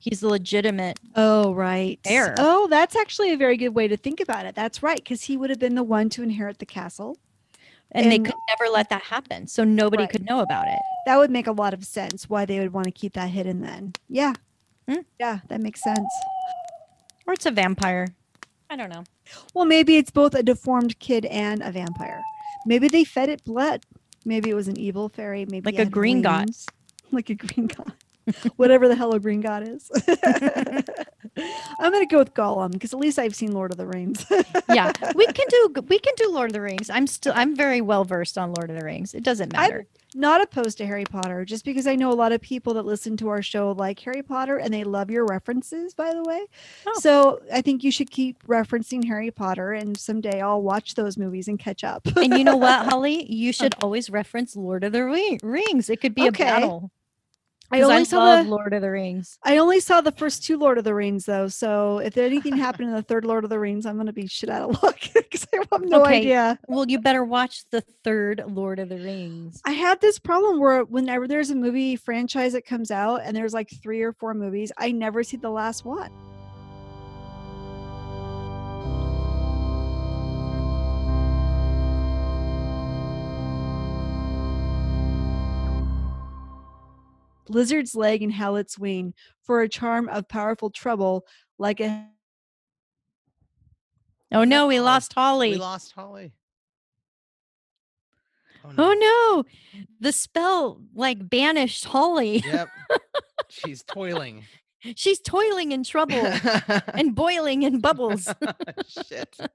He's 0.00 0.20
the 0.20 0.28
legitimate. 0.28 0.98
Oh, 1.16 1.52
right. 1.54 1.98
Heir. 2.06 2.34
Oh, 2.38 2.66
that's 2.68 2.94
actually 2.96 3.32
a 3.32 3.36
very 3.36 3.56
good 3.56 3.70
way 3.70 3.88
to 3.88 3.96
think 3.96 4.20
about 4.20 4.46
it. 4.46 4.54
That's 4.54 4.82
right, 4.82 4.96
because 4.96 5.24
he 5.24 5.36
would 5.36 5.50
have 5.50 5.58
been 5.58 5.74
the 5.74 5.82
one 5.82 6.08
to 6.10 6.22
inherit 6.22 6.58
the 6.58 6.66
castle. 6.66 7.18
And, 7.92 8.12
they 8.12 8.18
could 8.18 8.34
never 8.48 8.70
let 8.70 8.90
that 8.90 9.02
happen. 9.02 9.46
So 9.46 9.64
nobody 9.64 10.02
Right. 10.02 10.10
could 10.10 10.26
know 10.26 10.40
about 10.40 10.68
it. 10.68 10.78
That 11.06 11.16
would 11.16 11.30
make 11.30 11.46
a 11.46 11.52
lot 11.52 11.72
of 11.72 11.84
sense 11.84 12.28
why 12.28 12.44
they 12.44 12.58
would 12.60 12.72
want 12.74 12.84
to 12.84 12.90
keep 12.90 13.14
that 13.14 13.30
hidden 13.30 13.62
then. 13.62 13.94
Yeah. 14.08 14.34
Hmm. 14.86 15.00
Yeah, 15.18 15.40
that 15.48 15.60
makes 15.62 15.82
sense. 15.82 16.12
Or 17.26 17.32
it's 17.32 17.46
a 17.46 17.50
vampire. 17.50 18.08
I 18.70 18.76
don't 18.76 18.90
know. 18.90 19.04
Well, 19.54 19.64
maybe 19.64 19.96
it's 19.96 20.10
both 20.10 20.34
a 20.34 20.42
deformed 20.42 20.98
kid 20.98 21.24
and 21.26 21.62
a 21.62 21.70
vampire. 21.72 22.20
Maybe 22.66 22.88
they 22.88 23.04
fed 23.04 23.30
it 23.30 23.42
blood. 23.44 23.84
Maybe 24.26 24.50
it 24.50 24.54
was 24.54 24.68
an 24.68 24.78
evil 24.78 25.08
fairy. 25.08 25.46
Maybe 25.48 25.64
Like 25.64 25.76
a 25.76 25.84
had 25.84 25.90
green 25.90 26.20
god. 26.22 26.50
Like 27.10 27.30
a 27.30 27.34
green 27.34 27.68
god. 27.68 27.94
Whatever 28.56 28.88
the 28.88 28.94
hell 28.96 29.12
a 29.14 29.20
green 29.20 29.40
god 29.40 29.66
is. 29.68 29.90
I'm 31.80 31.92
gonna 31.92 32.06
go 32.06 32.18
with 32.18 32.34
Gollum 32.34 32.72
because 32.72 32.92
at 32.92 32.98
least 32.98 33.18
I've 33.18 33.34
seen 33.34 33.52
Lord 33.52 33.70
of 33.70 33.76
the 33.76 33.86
Rings. 33.86 34.24
Yeah. 34.70 34.92
we 35.14 35.26
can 35.26 35.46
do 35.48 35.74
we 35.88 35.98
can 35.98 36.12
do 36.16 36.30
Lord 36.30 36.50
of 36.50 36.52
the 36.52 36.60
Rings. 36.60 36.90
I'm 36.90 37.06
still 37.06 37.32
I'm 37.34 37.56
very 37.56 37.80
well 37.80 38.04
versed 38.04 38.36
on 38.36 38.52
Lord 38.52 38.70
of 38.70 38.78
the 38.78 38.84
Rings. 38.84 39.14
It 39.14 39.22
doesn't 39.24 39.52
matter. 39.52 39.76
I'm- 39.78 39.86
not 40.14 40.40
opposed 40.40 40.78
to 40.78 40.86
Harry 40.86 41.04
Potter, 41.04 41.44
just 41.44 41.66
because 41.66 41.86
I 41.86 41.94
know 41.94 42.10
a 42.10 42.14
lot 42.14 42.32
of 42.32 42.40
people 42.40 42.72
that 42.74 42.86
listen 42.86 43.14
to 43.18 43.28
our 43.28 43.42
show 43.42 43.72
like 43.72 44.00
Harry 44.00 44.22
Potter 44.22 44.56
and 44.56 44.72
they 44.72 44.82
love 44.82 45.10
your 45.10 45.26
references, 45.26 45.92
by 45.92 46.14
the 46.14 46.22
way. 46.22 46.46
Oh. 46.86 46.98
So 47.00 47.42
I 47.52 47.60
think 47.60 47.84
you 47.84 47.90
should 47.92 48.10
keep 48.10 48.42
referencing 48.46 49.04
Harry 49.04 49.30
Potter, 49.30 49.72
and 49.74 49.98
someday 49.98 50.40
I'll 50.40 50.62
watch 50.62 50.94
those 50.94 51.18
movies 51.18 51.46
and 51.46 51.58
catch 51.58 51.84
up. 51.84 52.06
and 52.16 52.32
you 52.38 52.42
know 52.42 52.56
what, 52.56 52.86
Holly? 52.90 53.30
You 53.30 53.52
should 53.52 53.74
always 53.82 54.08
reference 54.08 54.56
Lord 54.56 54.82
of 54.82 54.92
the 54.92 55.04
Rings. 55.42 55.90
It 55.90 56.00
could 56.00 56.14
be 56.14 56.26
Okay. 56.28 56.42
a 56.44 56.46
battle. 56.46 56.90
I 57.70 57.82
only 57.82 58.04
saw 58.04 58.18
love 58.18 58.44
the 58.46 58.50
Lord 58.50 58.72
of 58.72 58.82
the 58.82 58.90
Rings. 58.90 59.38
I 59.44 59.58
only 59.58 59.80
saw 59.80 60.00
the 60.00 60.12
first 60.12 60.44
two 60.44 60.56
Lord 60.58 60.78
of 60.78 60.84
the 60.84 60.94
Rings 60.94 61.24
though, 61.26 61.48
so 61.48 61.98
if 61.98 62.16
anything 62.16 62.56
happened 62.56 62.88
in 62.88 62.94
the 62.94 63.02
third 63.02 63.24
Lord 63.24 63.44
of 63.44 63.50
the 63.50 63.58
Rings, 63.58 63.86
I'm 63.86 63.96
gonna 63.96 64.12
be 64.12 64.26
shit 64.26 64.48
out 64.48 64.70
of 64.70 64.82
luck 64.82 64.98
because 65.14 65.46
I 65.54 65.58
have 65.70 65.82
no 65.82 66.02
Okay. 66.02 66.18
idea. 66.18 66.58
Well, 66.66 66.86
you 66.88 66.98
better 66.98 67.24
watch 67.24 67.64
the 67.70 67.82
third 68.04 68.42
Lord 68.46 68.78
of 68.78 68.88
the 68.88 68.98
Rings. 68.98 69.60
I 69.64 69.72
had 69.72 70.00
this 70.00 70.18
problem 70.18 70.60
where 70.60 70.84
whenever 70.84 71.28
there's 71.28 71.50
a 71.50 71.54
movie 71.54 71.96
franchise 71.96 72.52
that 72.54 72.64
comes 72.64 72.90
out 72.90 73.20
and 73.24 73.36
there's 73.36 73.52
like 73.54 73.68
three 73.82 74.02
or 74.02 74.12
four 74.12 74.34
movies, 74.34 74.72
I 74.78 74.92
never 74.92 75.22
see 75.22 75.36
the 75.36 75.50
last 75.50 75.84
one. 75.84 76.10
Lizard's 87.48 87.94
leg 87.94 88.22
and 88.22 88.32
howlet's 88.32 88.78
wing 88.78 89.14
for 89.42 89.62
a 89.62 89.68
charm 89.68 90.08
of 90.08 90.28
powerful 90.28 90.70
trouble 90.70 91.26
like 91.58 91.80
a 91.80 92.06
Oh 94.30 94.44
no, 94.44 94.66
we 94.66 94.78
Oh, 94.78 94.82
lost 94.82 95.14
Holly. 95.14 95.52
We 95.52 95.56
lost 95.56 95.92
Holly. 95.92 96.32
Oh, 98.64 98.72
oh 98.76 98.92
no, 99.74 99.84
the 100.00 100.12
spell 100.12 100.82
like 100.94 101.28
banished 101.30 101.86
Holly. 101.86 102.42
Yep. 102.44 102.68
She's 103.48 103.82
toiling. 103.82 104.44
She's 104.96 105.20
toiling 105.20 105.72
in 105.72 105.82
trouble 105.82 106.14
and 106.94 107.14
boiling 107.14 107.62
in 107.62 107.80
bubbles. 107.80 108.28
Shit. 108.86 109.34
a 109.40 109.48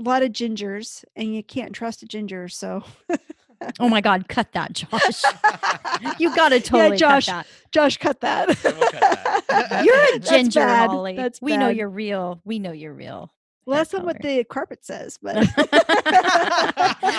lot 0.00 0.22
of 0.22 0.30
gingers 0.30 1.04
and 1.16 1.34
you 1.34 1.42
can't 1.42 1.72
trust 1.74 2.02
a 2.02 2.06
ginger 2.06 2.48
so 2.48 2.84
Oh 3.80 3.88
my 3.88 4.00
God, 4.00 4.28
cut 4.28 4.52
that, 4.52 4.72
Josh. 4.72 5.22
You 6.18 6.34
gotta 6.34 6.60
totally 6.60 6.96
Josh, 6.96 7.26
cut 7.26 7.46
josh 7.72 7.96
cut 7.96 8.20
that 8.20 8.48
Yeah, 8.64 8.70
we'll 8.72 8.90
cut 8.90 9.00
that. 9.00 9.44
that. 9.68 9.84
You're 9.84 9.96
a 10.14 10.18
That's 10.18 10.30
ginger, 10.30 10.60
bad. 10.60 10.90
Holly. 10.90 11.16
That's 11.16 11.42
we 11.42 11.56
know 11.56 11.68
you're 11.68 11.88
real. 11.88 12.40
We 12.44 12.58
know 12.60 12.70
you're 12.72 12.94
real. 12.94 13.32
well 13.66 13.78
that's 13.78 13.92
not 13.92 14.04
what 14.04 14.22
the 14.22 14.44
carpet 14.44 14.84
says 14.84 15.18
but 15.20 15.36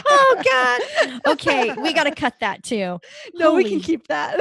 oh 0.10 0.42
God. 0.46 0.82
Okay, 1.34 1.74
we 1.76 1.94
gotta 1.94 2.16
cut 2.16 2.36
that 2.40 2.64
too. 2.64 3.00
no 3.36 3.54
we 3.56 3.66
can 3.66 3.80
keep 3.82 4.08
that 4.08 4.40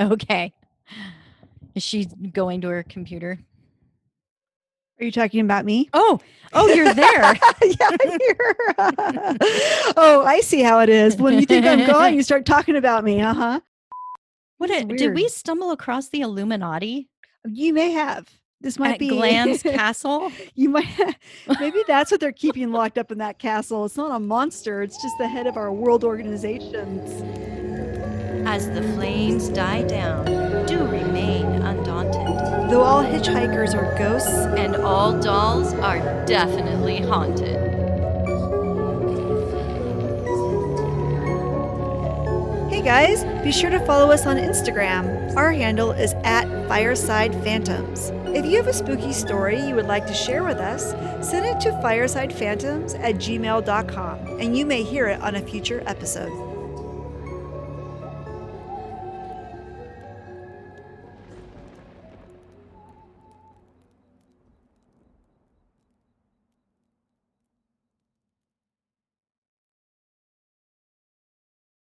Okay. 0.00 0.52
Is 1.74 1.82
she 1.82 2.06
going 2.06 2.60
to 2.62 2.68
her 2.68 2.82
computer? 2.82 3.38
Are 5.02 5.04
you 5.04 5.10
talking 5.10 5.40
about 5.40 5.64
me 5.64 5.90
Oh, 5.94 6.20
oh, 6.52 6.68
you're 6.68 6.94
there. 6.94 7.34
yeah, 7.64 7.88
I'm 7.90 8.20
here. 8.20 8.56
oh, 9.96 10.22
I 10.24 10.40
see 10.44 10.62
how 10.62 10.78
it 10.78 10.88
is. 10.88 11.16
When 11.16 11.40
you 11.40 11.44
think 11.44 11.66
I'm 11.66 11.84
gone, 11.84 12.14
you 12.14 12.22
start 12.22 12.46
talking 12.46 12.76
about 12.76 13.02
me. 13.02 13.20
Uh 13.20 13.34
huh. 13.34 13.60
What 14.58 14.70
a, 14.70 14.84
did 14.84 15.12
we 15.16 15.26
stumble 15.28 15.72
across 15.72 16.10
the 16.10 16.20
Illuminati 16.20 17.08
You 17.44 17.74
may 17.74 17.90
have. 17.90 18.28
This 18.60 18.78
might 18.78 18.92
at 18.92 18.98
be 19.00 19.08
Glamis 19.08 19.60
castle? 19.64 20.30
you 20.54 20.68
might. 20.68 20.86
Maybe 21.58 21.82
that's 21.88 22.12
what 22.12 22.20
they're 22.20 22.30
keeping 22.30 22.70
locked 22.70 22.96
up 22.96 23.10
in 23.10 23.18
that 23.18 23.40
castle. 23.40 23.84
It's 23.86 23.96
not 23.96 24.14
a 24.14 24.20
monster. 24.20 24.82
It's 24.82 25.02
just 25.02 25.18
the 25.18 25.26
head 25.26 25.48
of 25.48 25.56
our 25.56 25.72
world 25.72 26.04
organizations. 26.04 27.10
As 28.46 28.70
the 28.70 28.82
flames 28.94 29.48
die 29.48 29.82
down, 29.82 30.26
do 30.66 30.78
remain 30.86 31.44
undaunted. 31.46 32.21
Though 32.72 32.80
all 32.80 33.04
hitchhikers 33.04 33.74
are 33.74 33.94
ghosts, 33.98 34.30
And 34.30 34.76
all 34.76 35.20
dolls 35.20 35.74
are 35.74 35.98
definitely 36.24 37.02
haunted. 37.02 37.58
Hey 42.70 42.80
guys, 42.80 43.24
be 43.44 43.52
sure 43.52 43.68
to 43.68 43.78
follow 43.84 44.10
us 44.10 44.24
on 44.24 44.38
Instagram. 44.38 45.36
Our 45.36 45.52
handle 45.52 45.92
is 45.92 46.14
at 46.24 46.46
Fireside 46.66 47.34
Phantoms. 47.44 48.10
If 48.34 48.46
you 48.46 48.56
have 48.56 48.68
a 48.68 48.72
spooky 48.72 49.12
story 49.12 49.60
you 49.60 49.74
would 49.74 49.84
like 49.84 50.06
to 50.06 50.14
share 50.14 50.42
with 50.42 50.56
us, 50.56 50.92
send 51.28 51.44
it 51.44 51.60
to 51.60 51.72
firesidephantoms 51.84 52.98
at 53.00 53.16
gmail.com 53.16 54.40
and 54.40 54.56
you 54.56 54.64
may 54.64 54.82
hear 54.82 55.08
it 55.08 55.20
on 55.20 55.34
a 55.34 55.42
future 55.42 55.82
episode. 55.84 56.51